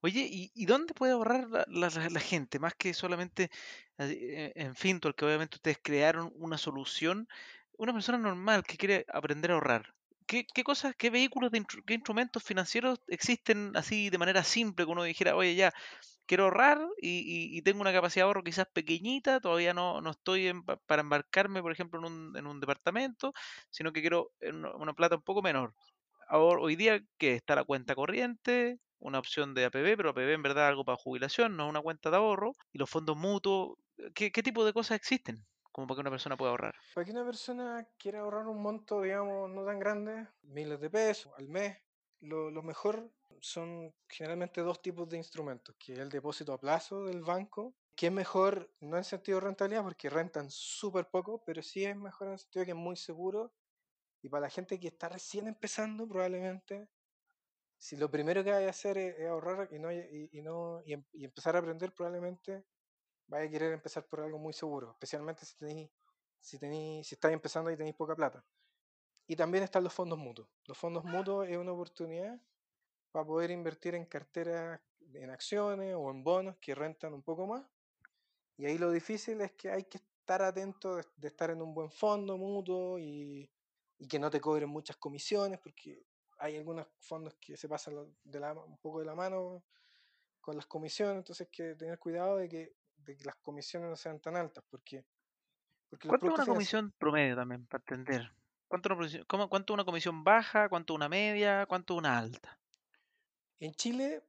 Oye, 0.00 0.26
¿y, 0.30 0.66
dónde 0.66 0.94
puede 0.94 1.12
ahorrar 1.12 1.46
la, 1.68 2.20
gente? 2.20 2.58
Más 2.58 2.74
que 2.74 2.94
solamente 2.94 3.50
eh, 3.98 4.52
en 4.56 4.74
Fintual, 4.74 5.14
que 5.14 5.24
obviamente 5.24 5.56
ustedes 5.56 5.78
crearon 5.82 6.32
una 6.36 6.58
solución. 6.58 7.28
Una 7.76 7.92
persona 7.92 8.18
normal 8.18 8.64
que 8.64 8.76
quiere 8.76 9.06
aprender 9.12 9.50
a 9.50 9.54
ahorrar. 9.54 9.94
¿Qué, 10.26 10.46
qué 10.46 10.62
cosas, 10.62 10.94
qué 10.96 11.10
vehículos, 11.10 11.50
de 11.50 11.64
qué 11.86 11.94
instrumentos 11.94 12.42
financieros 12.44 13.00
existen 13.08 13.72
así 13.74 14.10
de 14.10 14.18
manera 14.18 14.44
simple 14.44 14.84
que 14.84 14.90
uno 14.92 15.02
dijera, 15.02 15.34
oye, 15.34 15.56
ya, 15.56 15.72
quiero 16.30 16.44
ahorrar 16.44 16.80
y, 17.02 17.60
tengo 17.62 17.80
una 17.80 17.92
capacidad 17.92 18.24
de 18.24 18.26
ahorro 18.26 18.44
quizás 18.44 18.66
pequeñita, 18.72 19.40
todavía 19.40 19.74
no, 19.74 20.00
no 20.00 20.10
estoy 20.10 20.46
en 20.46 20.62
pa- 20.62 20.76
para 20.76 21.02
embarcarme, 21.02 21.60
por 21.60 21.72
ejemplo, 21.72 21.98
en 21.98 22.04
un, 22.06 22.36
en 22.36 22.46
un 22.46 22.60
departamento, 22.60 23.32
sino 23.70 23.92
que 23.92 24.00
quiero 24.00 24.30
eh, 24.40 24.52
una 24.52 24.92
plata 24.92 25.16
un 25.16 25.22
poco 25.22 25.42
menor 25.42 25.74
ahora, 26.30 26.62
hoy 26.62 26.76
día 26.76 27.00
que 27.18 27.34
está 27.34 27.54
la 27.54 27.64
cuenta 27.64 27.94
corriente, 27.94 28.78
una 28.98 29.18
opción 29.18 29.54
de 29.54 29.64
APB, 29.66 29.96
pero 29.96 30.10
APB 30.10 30.32
en 30.32 30.42
verdad 30.42 30.68
algo 30.68 30.84
para 30.84 30.96
jubilación, 30.96 31.56
no 31.56 31.68
una 31.68 31.80
cuenta 31.80 32.10
de 32.10 32.16
ahorro, 32.16 32.52
y 32.72 32.78
los 32.78 32.88
fondos 32.88 33.16
mutuos, 33.16 33.76
¿qué, 34.14 34.30
tipo 34.30 34.64
de 34.64 34.72
cosas 34.72 34.96
existen 34.96 35.44
como 35.72 35.86
para 35.86 35.96
que 35.96 36.00
una 36.00 36.10
persona 36.10 36.36
pueda 36.36 36.50
ahorrar? 36.50 36.74
para 36.94 37.04
que 37.04 37.12
una 37.12 37.24
persona 37.24 37.86
quiera 37.96 38.20
ahorrar 38.20 38.46
un 38.48 38.62
monto, 38.62 39.02
digamos, 39.02 39.50
no 39.50 39.64
tan 39.64 39.78
grande, 39.78 40.26
miles 40.42 40.80
de 40.80 40.90
pesos 40.90 41.32
al 41.36 41.48
mes, 41.48 41.76
lo, 42.20 42.50
lo 42.50 42.62
mejor 42.62 43.10
son 43.40 43.94
generalmente 44.08 44.60
dos 44.60 44.82
tipos 44.82 45.08
de 45.08 45.16
instrumentos, 45.16 45.74
que 45.78 45.94
es 45.94 45.98
el 45.98 46.10
depósito 46.10 46.52
a 46.52 46.60
plazo 46.60 47.04
del 47.04 47.22
banco, 47.22 47.74
que 47.96 48.06
es 48.06 48.12
mejor, 48.12 48.70
no 48.80 48.96
en 48.96 49.04
sentido 49.04 49.40
de 49.40 49.46
rentabilidad, 49.46 49.82
porque 49.82 50.10
rentan 50.10 50.50
súper 50.50 51.08
poco, 51.08 51.42
pero 51.44 51.62
sí 51.62 51.84
es 51.84 51.96
mejor 51.96 52.28
en 52.28 52.32
el 52.34 52.38
sentido 52.38 52.60
de 52.60 52.66
que 52.66 52.72
es 52.72 52.76
muy 52.76 52.96
seguro. 52.96 53.52
Y 54.22 54.28
para 54.28 54.42
la 54.42 54.50
gente 54.50 54.78
que 54.78 54.88
está 54.88 55.08
recién 55.08 55.46
empezando, 55.46 56.06
probablemente, 56.06 56.88
si 57.76 57.96
lo 57.96 58.10
primero 58.10 58.44
que 58.44 58.52
vaya 58.52 58.66
a 58.66 58.70
hacer 58.70 58.98
es, 58.98 59.26
ahorrar 59.26 59.68
y, 59.72 59.78
no, 59.78 59.90
y, 59.90 60.42
no, 60.42 60.82
em- 60.84 61.04
y 61.12 61.24
empezar 61.24 61.56
a 61.56 61.60
aprender, 61.60 61.94
probablemente 61.94 62.64
vaya 63.26 63.46
a 63.46 63.50
querer 63.50 63.72
empezar 63.72 64.06
por 64.06 64.20
algo 64.20 64.38
muy 64.38 64.52
seguro, 64.52 64.90
especialmente 64.90 65.46
si 65.46 65.56
tenéis, 65.56 65.90
si 66.40 66.58
tenéis, 66.58 67.06
si 67.08 67.14
estáis 67.14 67.32
empezando 67.32 67.70
y 67.70 67.76
tenéis 67.76 67.96
poca 67.96 68.14
plata. 68.14 68.44
Y 69.26 69.36
también 69.36 69.64
están 69.64 69.84
los 69.84 69.94
fondos 69.94 70.18
mutuos. 70.18 70.48
Los 70.66 70.76
fondos 70.76 71.04
mutuos 71.04 71.48
es 71.48 71.56
una 71.56 71.72
oportunidad 71.72 72.38
para 73.12 73.24
poder 73.24 73.50
invertir 73.50 73.94
en 73.94 74.04
carteras, 74.04 74.80
en 75.14 75.30
acciones 75.30 75.94
o 75.96 76.10
en 76.10 76.22
bonos 76.22 76.56
que 76.60 76.74
rentan 76.74 77.14
un 77.14 77.22
poco 77.22 77.46
más. 77.46 77.64
Y 78.58 78.66
ahí 78.66 78.76
lo 78.76 78.90
difícil 78.90 79.40
es 79.40 79.52
que 79.52 79.70
hay 79.70 79.84
que 79.84 79.98
estar 79.98 80.42
atento 80.42 80.96
de, 80.96 81.04
de 81.16 81.28
estar 81.28 81.50
en 81.50 81.62
un 81.62 81.72
buen 81.72 81.90
fondo 81.90 82.36
mutuo 82.36 82.98
y, 82.98 83.48
y 84.00 84.08
que 84.08 84.18
no 84.18 84.30
te 84.30 84.40
cobren 84.40 84.70
muchas 84.70 84.96
comisiones, 84.96 85.60
porque 85.60 86.04
hay 86.38 86.56
algunos 86.56 86.88
fondos 86.98 87.36
que 87.40 87.56
se 87.56 87.68
pasan 87.68 87.94
lo- 87.96 88.16
de 88.24 88.40
la, 88.40 88.54
un 88.54 88.78
poco 88.78 89.00
de 89.00 89.06
la 89.06 89.14
mano 89.14 89.64
con 90.40 90.56
las 90.56 90.66
comisiones, 90.66 91.18
entonces 91.18 91.46
hay 91.46 91.52
que 91.52 91.74
tener 91.76 91.98
cuidado 92.00 92.38
de 92.38 92.48
que, 92.48 92.76
de 92.96 93.16
que 93.16 93.24
las 93.24 93.36
comisiones 93.36 93.90
no 93.90 93.96
sean 93.96 94.20
tan 94.20 94.36
altas, 94.36 94.64
porque, 94.70 95.06
porque 95.90 96.08
¿Cuánto 96.08 96.26
una 96.34 96.46
comisión 96.46 96.92
promedio 96.98 97.36
también, 97.36 97.66
para 97.66 97.82
entender? 97.82 98.32
¿Cuánto 98.68 98.94
una, 98.94 99.24
cómo- 99.26 99.48
cuánto 99.50 99.74
una 99.74 99.84
comisión 99.84 100.24
baja? 100.24 100.68
¿Cuánto 100.68 100.94
una 100.94 101.08
media? 101.08 101.66
¿Cuánto 101.66 101.94
una 101.96 102.18
alta? 102.18 102.58
En 103.60 103.72
Chile 103.74 104.24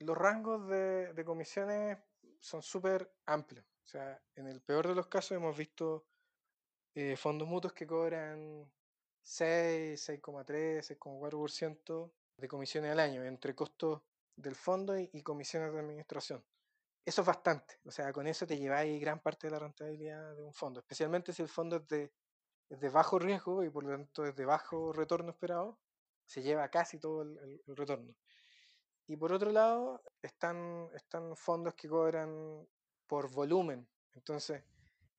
los 0.00 0.18
rangos 0.18 0.68
de, 0.68 1.12
de 1.14 1.24
comisiones 1.24 1.98
son 2.40 2.62
súper 2.62 3.14
amplios. 3.26 3.64
O 3.84 3.86
sea, 3.86 4.22
en 4.34 4.48
el 4.48 4.60
peor 4.60 4.88
de 4.88 4.94
los 4.94 5.06
casos 5.06 5.32
hemos 5.32 5.56
visto 5.56 6.06
eh, 6.94 7.16
fondos 7.16 7.48
mutuos 7.48 7.72
que 7.74 7.86
cobran 7.86 8.72
6, 9.24 10.00
6,3, 10.00 10.82
6,4% 10.84 12.12
de 12.36 12.48
comisiones 12.48 12.92
al 12.92 13.00
año 13.00 13.24
entre 13.24 13.54
costos 13.54 14.02
del 14.36 14.54
fondo 14.54 14.98
y, 14.98 15.22
comisiones 15.22 15.72
de 15.72 15.80
administración. 15.80 16.44
Eso 17.04 17.22
es 17.22 17.26
bastante. 17.26 17.80
O 17.84 17.90
sea, 17.90 18.12
con 18.12 18.26
eso 18.26 18.46
te 18.46 18.58
lleváis 18.58 19.00
gran 19.00 19.20
parte 19.20 19.46
de 19.48 19.52
la 19.52 19.58
rentabilidad 19.60 20.36
de 20.36 20.42
un 20.44 20.52
fondo, 20.54 20.80
especialmente 20.80 21.32
si 21.32 21.42
el 21.42 21.48
fondo 21.48 21.76
es 21.76 21.88
de, 21.88 22.90
bajo 22.90 23.18
riesgo 23.18 23.64
y 23.64 23.70
por 23.70 23.84
lo 23.84 23.90
tanto 23.92 24.26
es 24.26 24.36
de 24.36 24.44
bajo 24.44 24.92
retorno 24.92 25.30
esperado, 25.30 25.78
se 26.26 26.42
lleva 26.42 26.68
casi 26.70 26.98
todo 26.98 27.22
el, 27.22 27.38
el- 27.38 27.62
el 27.66 27.76
retorno. 27.76 28.14
Y 29.06 29.16
por 29.16 29.32
otro 29.32 29.50
lado, 29.52 30.02
están, 30.22 30.88
están 30.94 31.36
fondos 31.36 31.74
que 31.74 31.88
cobran 31.88 32.66
por 33.06 33.30
volumen. 33.30 33.86
Entonces, 34.14 34.62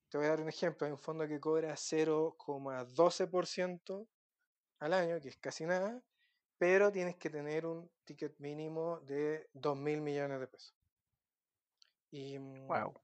te 0.10 0.18
voy 0.18 0.28
a 0.28 0.30
dar 0.32 0.42
un 0.42 0.50
ejemplo. 0.50 0.86
Hay 0.88 0.92
un 0.94 1.00
fondo 1.00 1.28
que 1.28 1.40
cobra 1.40 1.76
0,12% 1.78 4.10
al 4.80 4.94
año, 4.94 5.20
que 5.22 5.30
es 5.30 5.38
casi 5.38 5.66
nada, 5.66 6.04
pero 6.58 6.92
tienes 6.92 7.18
que 7.18 7.30
tener 7.32 7.66
un 7.68 7.92
ticket 8.06 8.40
mínimo 8.40 9.00
de 9.02 9.50
2 9.54 9.78
mil 9.78 10.02
millones 10.02 10.40
de 10.42 10.48
pesos. 10.48 10.76
Y, 12.12 12.38
mm, 12.40 12.68
Wow. 12.68 12.96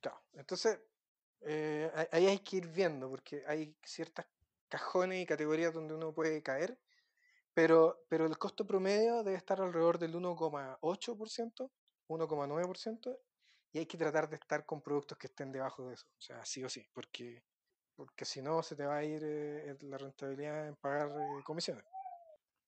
claro, 0.00 0.24
entonces, 0.34 0.80
eh, 1.42 1.90
ahí- 1.94 2.06
ahí 2.12 2.26
hay 2.28 2.38
que 2.40 2.56
ir 2.58 2.68
viendo, 2.68 3.08
porque 3.10 3.44
hay 3.46 3.76
ciertas 3.84 4.26
cajones 4.68 5.22
y 5.22 5.26
categorías 5.26 5.72
donde 5.74 5.94
uno 5.94 6.14
puede 6.14 6.42
caer, 6.42 6.80
pero, 7.54 8.04
pero 8.08 8.26
el 8.26 8.38
costo 8.38 8.66
promedio 8.66 9.24
debe 9.24 9.38
estar 9.38 9.60
alrededor 9.62 9.98
del 9.98 10.16
1,8%, 10.16 11.72
1,9%, 12.08 13.20
y 13.74 13.80
hay 13.80 13.86
que 13.86 13.98
tratar 13.98 14.30
de 14.30 14.36
estar 14.36 14.64
con 14.64 14.80
productos 14.80 15.18
que 15.18 15.26
estén 15.26 15.50
debajo 15.50 15.88
de 15.88 15.94
eso, 15.94 16.06
o 16.06 16.20
sea, 16.20 16.44
sí 16.44 16.62
o 16.62 16.68
sí, 16.68 16.88
porque, 16.94 17.42
porque 17.96 18.24
si 18.24 18.40
no 18.40 18.62
se 18.62 18.76
te 18.76 18.86
va 18.86 18.98
a 18.98 19.04
ir 19.04 19.20
eh, 19.24 19.76
la 19.80 19.98
rentabilidad 19.98 20.68
en 20.68 20.76
pagar 20.76 21.08
eh, 21.08 21.42
comisiones. 21.44 21.84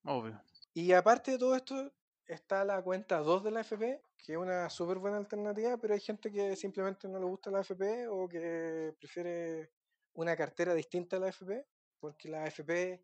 Obvio. 0.05 0.43
Y 0.75 0.93
aparte 0.93 1.31
de 1.31 1.39
todo 1.39 1.55
esto, 1.55 1.93
está 2.27 2.65
la 2.65 2.83
cuenta 2.83 3.19
2 3.19 3.45
de 3.45 3.51
la 3.53 3.61
AFP, 3.61 4.03
que 4.19 4.33
es 4.33 4.39
una 4.39 4.69
súper 4.69 4.99
buena 4.99 5.17
alternativa, 5.17 5.77
pero 5.77 5.95
hay 5.95 6.01
gente 6.01 6.33
que 6.33 6.57
simplemente 6.57 7.07
no 7.07 7.21
le 7.21 7.27
gusta 7.27 7.53
la 7.53 7.61
AFP 7.61 8.09
o 8.09 8.29
que 8.29 8.93
prefiere 8.99 9.71
una 10.15 10.37
cartera 10.37 10.75
distinta 10.75 11.17
a 11.17 11.21
la 11.21 11.29
AFP, 11.29 11.67
porque 12.01 12.29
la 12.29 12.43
AFP 12.45 13.01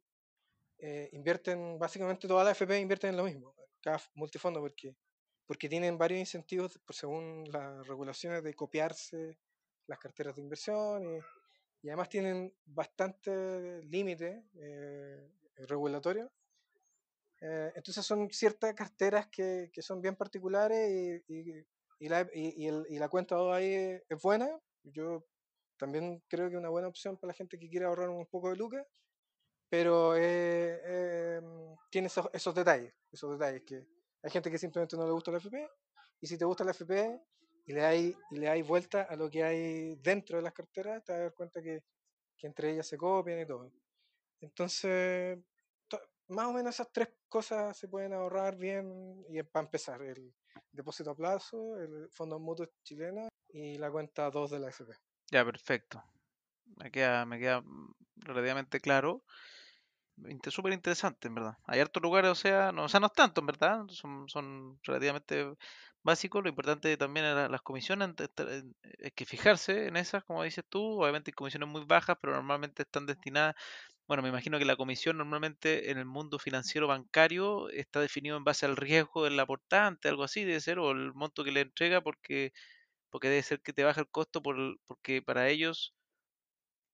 eh, 0.78 1.08
invierten, 1.12 1.78
básicamente 1.78 2.26
todas 2.26 2.44
las 2.44 2.60
AFP 2.60 2.80
invierten 2.80 3.10
en 3.10 3.16
lo 3.16 3.24
mismo, 3.24 3.54
cada 3.80 4.00
multifondo, 4.14 4.60
porque, 4.60 4.96
porque 5.46 5.68
tienen 5.68 5.98
varios 5.98 6.20
incentivos 6.20 6.78
por 6.78 6.94
según 6.94 7.44
las 7.52 7.86
regulaciones 7.86 8.42
de 8.42 8.54
copiarse 8.54 9.38
las 9.86 9.98
carteras 9.98 10.36
de 10.36 10.42
inversión 10.42 11.04
y, 11.04 11.18
y 11.82 11.88
además 11.90 12.08
tienen 12.08 12.54
bastante 12.66 13.82
límite 13.84 14.44
eh, 14.54 15.28
regulatorio. 15.68 16.32
Eh, 17.40 17.72
entonces 17.74 18.04
son 18.06 18.30
ciertas 18.30 18.72
carteras 18.74 19.26
que, 19.28 19.70
que 19.72 19.82
son 19.82 20.00
bien 20.00 20.14
particulares 20.16 21.22
y, 21.28 21.34
y- 21.34 21.66
y 21.98 22.08
la, 22.08 22.20
el, 22.32 22.84
la 22.90 23.08
cuenta 23.08 23.36
2 23.36 23.54
ahí 23.54 23.74
es 24.08 24.22
buena, 24.22 24.48
yo 24.82 25.24
también 25.76 26.20
creo 26.28 26.48
que 26.48 26.54
es 26.54 26.58
una 26.58 26.68
buena 26.68 26.88
opción 26.88 27.16
para 27.16 27.28
la 27.28 27.34
gente 27.34 27.58
que 27.60 27.68
quiere 27.68 27.86
ahorrar 27.86 28.08
un 28.10 28.26
poco 28.26 28.50
de 28.50 28.56
lucas, 28.56 28.84
pero 29.70 30.16
eh, 30.16 31.36
em, 31.38 31.76
tiene 31.90 32.08
esos, 32.08 32.28
esos, 32.32 32.54
detalles, 32.54 32.94
esos 33.12 33.32
detalles 33.38 33.62
que 33.64 33.86
hay 34.22 34.30
gente 34.30 34.50
que 34.50 34.58
simplemente 34.58 34.96
no 34.96 35.06
le 35.06 35.12
gusta 35.12 35.30
la 35.30 35.38
FP, 35.38 35.68
y 36.20 36.26
si 36.26 36.38
te 36.38 36.44
gusta 36.44 36.64
la 36.64 36.70
FP 36.70 37.20
y 37.66 37.72
le 37.72 37.84
hay, 37.84 38.16
y 38.30 38.36
le 38.36 38.48
hay 38.48 38.62
vuelta 38.62 39.02
a 39.02 39.16
lo 39.16 39.30
que 39.30 39.42
hay 39.42 39.96
dentro 39.96 40.36
de 40.36 40.42
las 40.42 40.52
carteras, 40.52 41.04
te 41.04 41.12
vas 41.12 41.20
a 41.20 41.22
dar 41.24 41.34
cuenta 41.34 41.62
que, 41.62 41.82
que 42.36 42.46
entre 42.46 42.72
ellas 42.72 42.86
se 42.86 42.96
copian 42.96 43.40
y 43.40 43.46
todo. 43.46 43.72
Entonces, 44.40 45.38
más 46.28 46.46
o 46.46 46.52
menos 46.52 46.74
esas 46.74 46.92
tres 46.92 47.08
cosas 47.28 47.76
se 47.76 47.88
pueden 47.88 48.12
ahorrar 48.12 48.56
bien 48.56 49.24
y 49.28 49.42
para 49.42 49.66
empezar, 49.66 50.02
el 50.02 50.34
depósito 50.70 51.10
a 51.10 51.14
plazo, 51.14 51.78
el 51.78 52.08
fondo 52.10 52.38
mutuo 52.38 52.66
chileno 52.82 53.28
y 53.48 53.76
la 53.78 53.90
cuenta 53.90 54.30
2 54.30 54.50
de 54.50 54.58
la 54.58 54.68
FP. 54.68 54.92
Ya, 55.30 55.44
perfecto. 55.44 56.02
Me 56.76 56.90
queda, 56.90 57.24
me 57.26 57.38
queda 57.38 57.60
mm, 57.60 57.94
relativamente 58.16 58.80
claro. 58.80 59.24
Súper 60.50 60.72
interesante, 60.72 61.28
en 61.28 61.34
verdad. 61.34 61.56
Hay 61.64 61.80
hartos 61.80 62.02
lugares, 62.02 62.30
o 62.30 62.34
sea, 62.34 62.72
no, 62.72 62.84
o 62.84 62.88
sea, 62.88 63.00
no 63.00 63.06
es 63.06 63.12
tanto, 63.12 63.40
en 63.40 63.46
verdad. 63.46 63.84
Son, 63.88 64.28
son 64.28 64.78
relativamente 64.82 65.54
básicos. 66.02 66.42
Lo 66.42 66.48
importante 66.48 66.96
también 66.96 67.26
es 67.26 67.50
las 67.50 67.62
comisiones, 67.62 68.10
es 68.98 69.12
que 69.14 69.24
fijarse 69.26 69.86
en 69.88 69.96
esas, 69.96 70.24
como 70.24 70.42
dices 70.42 70.64
tú. 70.68 71.00
Obviamente 71.02 71.30
hay 71.30 71.34
comisiones 71.34 71.68
muy 71.68 71.84
bajas, 71.84 72.16
pero 72.20 72.34
normalmente 72.34 72.82
están 72.82 73.06
destinadas 73.06 73.54
bueno, 74.08 74.22
me 74.22 74.28
imagino 74.30 74.58
que 74.58 74.66
la 74.66 74.76
comisión 74.76 75.16
normalmente 75.18 75.90
en 75.90 75.98
el 75.98 76.04
mundo 76.06 76.38
financiero 76.38 76.88
bancario 76.88 77.70
está 77.70 78.00
definido 78.00 78.36
en 78.36 78.44
base 78.44 78.66
al 78.66 78.76
riesgo 78.76 79.24
del 79.24 79.40
aportante, 79.40 80.08
algo 80.10 80.24
así 80.24 80.44
debe 80.44 80.60
ser, 80.60 80.78
o 80.78 80.90
el 80.92 81.14
monto 81.14 81.44
que 81.44 81.52
le 81.52 81.62
entrega, 81.62 82.02
porque, 82.02 82.52
porque 83.10 83.28
debe 83.28 83.42
ser 83.42 83.60
que 83.62 83.72
te 83.72 83.84
baja 83.84 84.00
el 84.02 84.08
costo 84.10 84.42
por, 84.42 84.56
porque 84.86 85.22
para 85.22 85.48
ellos 85.48 85.94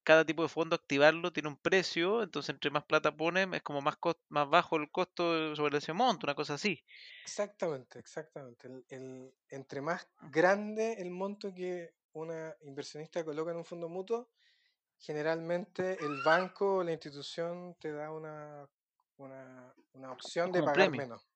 cada 0.09 0.25
tipo 0.25 0.43
de 0.43 0.49
fondo 0.49 0.75
activarlo 0.75 1.35
tiene 1.35 1.51
un 1.51 1.59
precio, 1.59 2.23
entonces 2.23 2.49
entre 2.55 2.71
más 2.71 2.83
plata 2.83 3.15
ponen 3.15 3.53
es 3.53 3.61
como 3.61 3.83
más, 3.83 3.99
más 4.31 4.49
bajo 4.49 4.77
el 4.77 4.91
costo 4.91 5.55
sobre 5.55 5.77
ese 5.77 5.93
monto, 5.93 6.25
una 6.25 6.35
cosa 6.35 6.55
así. 6.55 6.83
Exactamente, 7.25 7.99
exactamente. 7.99 8.71
El, 8.89 9.35
entre 9.51 9.83
más 9.83 10.09
grande 10.33 10.95
el 10.95 11.11
monto 11.11 11.53
que 11.53 11.93
una 12.15 12.57
inversionista 12.63 13.23
coloca 13.23 13.51
en 13.51 13.59
un 13.59 13.67
fondo 13.67 13.91
mutuo, 13.91 14.31
generalmente 14.97 16.03
el 16.03 16.23
banco 16.25 16.77
o 16.77 16.83
la 16.83 16.93
institución 16.93 17.77
te 17.79 17.93
da 17.93 18.11
una, 18.11 18.67
una, 19.19 19.75
opción 20.11 20.51
de 20.53 20.63
pagar 20.63 20.91
menos. 20.91 21.29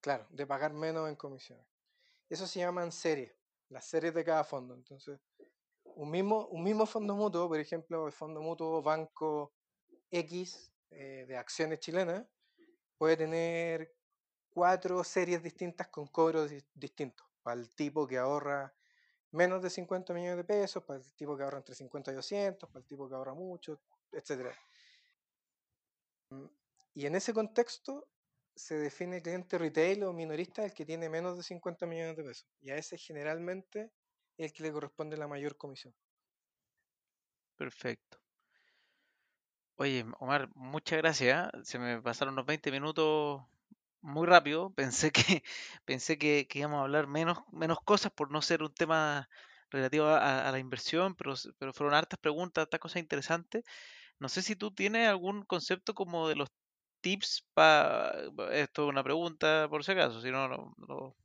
Claro, 0.00 0.26
de 0.30 0.46
pagar 0.46 0.72
menos 0.72 1.06
en 1.10 1.16
comisiones. 1.16 1.66
Eso 2.30 2.46
se 2.46 2.60
llaman 2.60 2.92
series, 2.92 3.34
las 3.68 3.84
series 3.84 4.14
de 4.14 4.24
cada 4.24 4.42
fondo. 4.42 4.72
Entonces, 4.72 5.20
un 5.96 6.10
mismo, 6.10 6.46
un 6.48 6.62
mismo 6.62 6.86
fondo 6.86 7.14
mutuo, 7.14 7.48
por 7.48 7.58
ejemplo, 7.58 8.06
el 8.06 8.12
fondo 8.12 8.40
mutuo 8.42 8.82
Banco 8.82 9.54
X 10.10 10.72
eh, 10.90 11.24
de 11.26 11.36
acciones 11.36 11.80
chilenas, 11.80 12.26
puede 12.98 13.16
tener 13.16 13.94
cuatro 14.50 15.02
series 15.04 15.42
distintas 15.42 15.88
con 15.88 16.06
cobros 16.06 16.50
distintos. 16.74 17.26
Para 17.42 17.60
el 17.60 17.74
tipo 17.74 18.06
que 18.06 18.18
ahorra 18.18 18.74
menos 19.32 19.62
de 19.62 19.70
50 19.70 20.12
millones 20.12 20.36
de 20.36 20.44
pesos, 20.44 20.84
para 20.84 20.98
el 20.98 21.14
tipo 21.14 21.36
que 21.36 21.44
ahorra 21.44 21.58
entre 21.58 21.74
50 21.74 22.12
y 22.12 22.14
200, 22.14 22.68
para 22.68 22.80
el 22.80 22.86
tipo 22.86 23.08
que 23.08 23.14
ahorra 23.14 23.34
mucho, 23.34 23.80
etc. 24.12 24.54
Mm, 26.30 26.46
y 26.94 27.06
en 27.06 27.14
ese 27.14 27.32
contexto 27.32 28.06
se 28.54 28.74
define 28.76 29.22
cliente 29.22 29.58
retail 29.58 30.04
o 30.04 30.12
minorista 30.12 30.64
el 30.64 30.74
que 30.74 30.84
tiene 30.84 31.08
menos 31.08 31.36
de 31.38 31.42
50 31.42 31.86
millones 31.86 32.16
de 32.16 32.24
pesos. 32.24 32.48
Y 32.60 32.70
a 32.70 32.76
ese 32.76 32.98
generalmente 32.98 33.92
el 34.38 34.52
que 34.52 34.62
le 34.62 34.72
corresponde 34.72 35.16
la 35.16 35.28
mayor 35.28 35.56
comisión. 35.56 35.94
Perfecto. 37.56 38.18
Oye, 39.76 40.06
Omar, 40.20 40.48
muchas 40.54 40.98
gracias. 40.98 41.52
¿eh? 41.52 41.58
Se 41.64 41.78
me 41.78 42.00
pasaron 42.00 42.34
unos 42.34 42.46
20 42.46 42.70
minutos 42.70 43.42
muy 44.00 44.26
rápido. 44.26 44.70
Pensé 44.70 45.10
que, 45.12 45.22
pensé 45.84 46.18
que, 46.18 46.46
íbamos 46.54 46.78
a 46.78 46.82
hablar 46.82 47.06
menos, 47.06 47.38
menos 47.52 47.78
cosas 47.84 48.12
por 48.12 48.30
no 48.30 48.42
ser 48.42 48.62
un 48.62 48.72
tema 48.74 49.28
relativo 49.70 50.06
a, 50.06 50.50
la 50.50 50.58
inversión, 50.58 51.14
pero, 51.16 51.34
pero 51.58 51.72
fueron 51.72 51.94
hartas 51.94 52.18
preguntas, 52.18 52.62
hartas 52.62 52.80
cosas 52.80 53.02
interesantes. 53.02 53.64
No 54.18 54.28
sé 54.28 54.42
si 54.42 54.56
tú 54.56 54.72
tienes 54.72 55.08
algún 55.08 55.44
concepto 55.44 55.94
como 55.94 56.28
de 56.28 56.36
los 56.36 56.50
tips 57.00 57.46
para... 57.54 58.12
Esto 58.52 58.84
es 58.84 58.88
una 58.88 59.04
pregunta 59.04 59.68
por 59.70 59.84
si 59.84 59.92
acaso, 59.92 60.20
si 60.22 60.30
no, 60.30 60.48
no, 60.48 61.16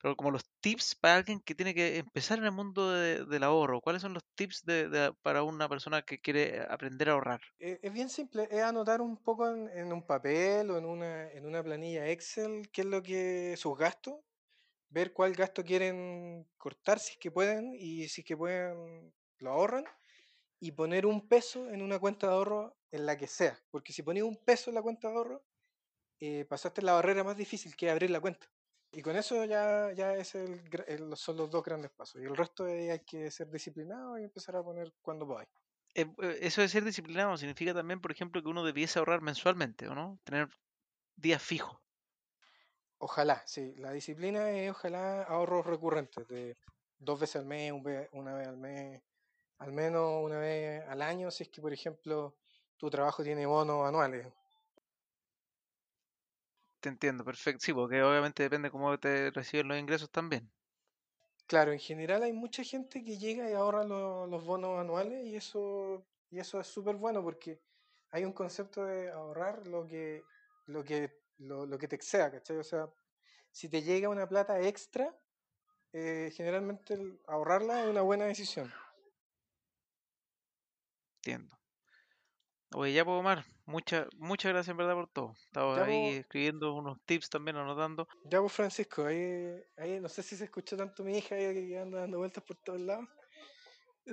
pero 0.00 0.16
como 0.16 0.30
los 0.30 0.44
tips 0.60 0.94
para 0.94 1.16
alguien 1.16 1.40
que 1.40 1.54
tiene 1.54 1.74
que 1.74 1.98
empezar 1.98 2.38
en 2.38 2.44
el 2.44 2.52
mundo 2.52 2.90
del 2.90 3.42
ahorro, 3.42 3.80
¿cuáles 3.80 4.02
son 4.02 4.14
los 4.14 4.24
tips 4.34 4.64
de, 4.64 5.14
para 5.22 5.42
una 5.42 5.68
persona 5.68 6.02
que 6.02 6.20
quiere 6.20 6.60
aprender 6.68 7.10
a 7.10 7.12
ahorrar? 7.12 7.40
Eh, 7.58 7.78
es 7.82 7.92
bien 7.92 8.08
simple, 8.08 8.48
es 8.50 8.62
anotar 8.62 9.00
un 9.02 9.16
poco 9.16 9.48
en, 9.48 9.92
un 9.92 10.06
papel 10.06 10.70
o 10.70 10.78
en 10.78 10.84
una, 10.86 11.62
planilla 11.62 12.08
Excel 12.08 12.70
qué 12.70 12.80
es 12.80 12.86
lo 12.86 13.02
que 13.02 13.54
sus 13.56 13.76
gastos, 13.76 14.14
ver 14.88 15.12
cuál 15.12 15.34
gasto 15.34 15.62
quieren 15.62 16.48
cortar 16.56 16.98
si 16.98 17.12
es 17.12 17.18
que 17.18 17.30
pueden 17.30 17.74
y 17.74 18.08
si 18.08 18.22
es 18.22 18.26
que 18.26 18.36
pueden 18.36 19.12
lo 19.38 19.52
ahorran 19.52 19.84
y 20.58 20.72
poner 20.72 21.06
un 21.06 21.26
peso 21.26 21.70
en 21.70 21.82
una 21.82 21.98
cuenta 21.98 22.26
de 22.26 22.34
ahorro 22.34 22.76
en 22.90 23.06
la 23.06 23.16
que 23.16 23.26
sea, 23.26 23.58
porque 23.70 23.92
si 23.92 24.02
pones 24.02 24.22
un 24.22 24.36
peso 24.36 24.70
en 24.70 24.74
la 24.74 24.82
cuenta 24.82 25.08
de 25.08 25.14
ahorro, 25.14 25.44
eh, 26.20 26.44
pasaste 26.46 26.82
la 26.82 26.92
barrera 26.92 27.24
más 27.24 27.36
difícil 27.36 27.76
que 27.76 27.90
abrir 27.90 28.10
la 28.10 28.20
cuenta. 28.20 28.50
Y 28.92 29.02
con 29.02 29.16
eso 29.16 29.44
ya, 29.44 29.92
ya 29.92 30.14
es 30.14 30.34
el, 30.34 30.60
son 31.14 31.36
los 31.36 31.50
dos 31.50 31.62
grandes 31.62 31.90
pasos. 31.92 32.20
Y 32.20 32.24
el 32.24 32.36
resto 32.36 32.64
hay 32.64 32.98
que 33.00 33.30
ser 33.30 33.48
disciplinado 33.50 34.18
y 34.18 34.24
empezar 34.24 34.56
a 34.56 34.62
poner 34.62 34.92
cuando 35.00 35.26
podáis. 35.26 35.48
Eh, 35.94 36.06
eh, 36.22 36.38
eso 36.42 36.60
de 36.60 36.68
ser 36.68 36.84
disciplinado 36.84 37.36
significa 37.36 37.74
también, 37.74 38.00
por 38.00 38.10
ejemplo, 38.10 38.42
que 38.42 38.48
uno 38.48 38.64
debiese 38.64 38.98
ahorrar 38.98 39.20
mensualmente, 39.22 39.88
¿o 39.88 39.94
no? 39.94 40.18
Tener 40.24 40.48
días 41.16 41.42
fijos. 41.42 41.78
Ojalá, 42.98 43.42
sí. 43.46 43.74
La 43.76 43.92
disciplina 43.92 44.50
es 44.50 44.70
ojalá 44.70 45.22
ahorros 45.22 45.66
recurrentes, 45.66 46.26
de 46.28 46.56
dos 46.98 47.18
veces 47.18 47.36
al 47.36 47.46
mes, 47.46 47.72
una 48.12 48.34
vez 48.34 48.48
al 48.48 48.56
mes, 48.56 49.02
al 49.58 49.72
menos 49.72 50.22
una 50.22 50.38
vez 50.38 50.84
al 50.88 51.00
año, 51.00 51.30
si 51.30 51.44
es 51.44 51.48
que, 51.48 51.62
por 51.62 51.72
ejemplo, 51.72 52.36
tu 52.76 52.90
trabajo 52.90 53.22
tiene 53.22 53.46
bonos 53.46 53.86
anuales. 53.86 54.26
Te 56.80 56.88
entiendo, 56.88 57.24
perfecto. 57.24 57.60
Sí, 57.64 57.72
porque 57.74 58.02
obviamente 58.02 58.42
depende 58.42 58.70
cómo 58.70 58.98
te 58.98 59.30
reciben 59.30 59.68
los 59.68 59.78
ingresos 59.78 60.10
también. 60.10 60.50
Claro, 61.46 61.72
en 61.72 61.78
general 61.78 62.22
hay 62.22 62.32
mucha 62.32 62.62
gente 62.62 63.04
que 63.04 63.18
llega 63.18 63.50
y 63.50 63.54
ahorra 63.54 63.84
los 63.84 64.44
bonos 64.44 64.78
anuales 64.78 65.26
y 65.26 65.36
eso, 65.36 66.06
y 66.30 66.38
eso 66.38 66.60
es 66.60 66.68
súper 66.68 66.96
bueno 66.96 67.22
porque 67.22 67.60
hay 68.12 68.24
un 68.24 68.32
concepto 68.32 68.84
de 68.84 69.10
ahorrar 69.10 69.66
lo 69.66 69.86
que, 69.86 70.22
lo 70.66 70.84
que, 70.84 71.10
lo, 71.38 71.76
que 71.76 71.88
te 71.88 71.96
exceda, 71.96 72.30
¿cachai? 72.30 72.56
O 72.56 72.64
sea, 72.64 72.88
si 73.50 73.68
te 73.68 73.82
llega 73.82 74.08
una 74.08 74.28
plata 74.28 74.60
extra, 74.60 75.14
eh, 75.92 76.30
generalmente 76.34 76.96
ahorrarla 77.26 77.82
es 77.82 77.88
una 77.88 78.02
buena 78.02 78.26
decisión. 78.26 78.72
Entiendo. 81.16 81.58
Oye, 82.74 82.92
ya 82.92 83.04
puedo, 83.04 83.18
Omar. 83.18 83.44
Muchas, 83.70 84.08
muchas 84.18 84.52
gracias 84.52 84.72
en 84.72 84.76
verdad 84.76 84.94
por 84.94 85.08
todo. 85.08 85.34
Estaba 85.46 85.84
ahí 85.84 86.16
escribiendo 86.16 86.74
unos 86.74 86.98
tips 87.06 87.30
también, 87.30 87.56
anotando. 87.56 88.08
Ya 88.24 88.40
pues 88.40 88.52
Francisco, 88.52 89.06
ahí, 89.06 89.62
ahí 89.76 90.00
no 90.00 90.08
sé 90.08 90.24
si 90.24 90.36
se 90.36 90.44
escuchó 90.44 90.76
tanto 90.76 91.04
mi 91.04 91.18
hija 91.18 91.36
que 91.36 91.78
anda 91.78 92.00
dando 92.00 92.18
vueltas 92.18 92.42
por 92.42 92.56
todos 92.56 92.80
lados. 92.80 93.08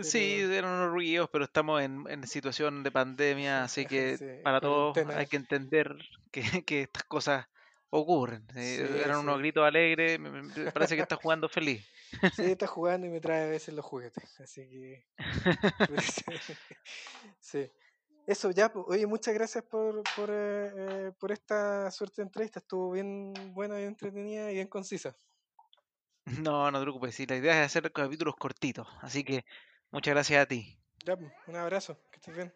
Sí, 0.02 0.41
eran 0.41 0.72
unos 0.72 0.91
ruidos, 0.91 1.28
pero 1.32 1.46
estamos 1.46 1.82
en, 1.82 2.06
en 2.08 2.28
situación 2.28 2.84
de 2.84 2.91
pandemia, 2.91 3.63
así 3.63 3.88
que 3.88 4.41
para 4.43 4.62
todos 4.62 4.96
hay 4.98 5.26
que 5.26 5.38
entender 5.38 5.96
que, 6.32 6.41
que 6.65 6.84
estas 6.84 7.04
cosas 7.06 7.48
ocurren. 7.89 8.46
Eh, 8.56 9.02
eran 9.04 9.20
unos 9.20 9.39
gritos 9.39 9.65
alegres, 9.65 10.20
me, 10.20 10.72
parece 10.72 10.96
que 10.96 11.02
está 11.02 11.15
jugando 11.15 11.50
feliz. 11.50 11.84
Sí, 12.36 12.43
está 12.52 12.67
jugando 12.67 13.08
y 13.08 13.10
me 13.10 13.20
trae 13.22 13.46
a 13.46 13.50
veces 13.50 13.74
los 13.74 13.86
juguetes, 13.86 14.39
así 14.39 14.70
que... 14.70 15.06
sí. 17.39 17.72
Eso 18.28 18.52
ya, 18.52 18.72
oye, 18.88 19.08
muchas 19.08 19.34
gracias 19.34 19.63
por, 19.63 20.04
por, 20.16 20.30
eh, 20.30 20.72
eh, 21.08 21.12
por 21.18 21.32
esta 21.32 21.90
suerte 21.92 22.22
de 22.22 22.26
entrevista. 22.28 22.60
Estuvo 22.60 22.92
bien 22.92 23.34
buena 23.54 23.80
y 23.82 23.86
entretenida 23.86 24.52
y 24.52 24.56
bien 24.56 24.68
concisa. 24.68 25.16
No, 26.44 26.70
no 26.72 26.80
te 26.80 26.84
preocupes. 26.84 27.16
Sí, 27.16 27.26
la 27.26 27.38
idea 27.38 27.60
es 27.60 27.66
hacer 27.66 27.92
capítulos 27.92 28.36
cortitos. 28.36 28.88
Así 29.02 29.24
que 29.24 29.46
muchas 29.92 30.13
gracias 30.13 30.44
a 30.44 30.46
ti. 30.48 30.80
Ya, 31.06 31.16
un 31.48 31.56
abrazo. 31.56 31.98
Que 32.12 32.18
estés 32.18 32.36
bien. 32.36 32.54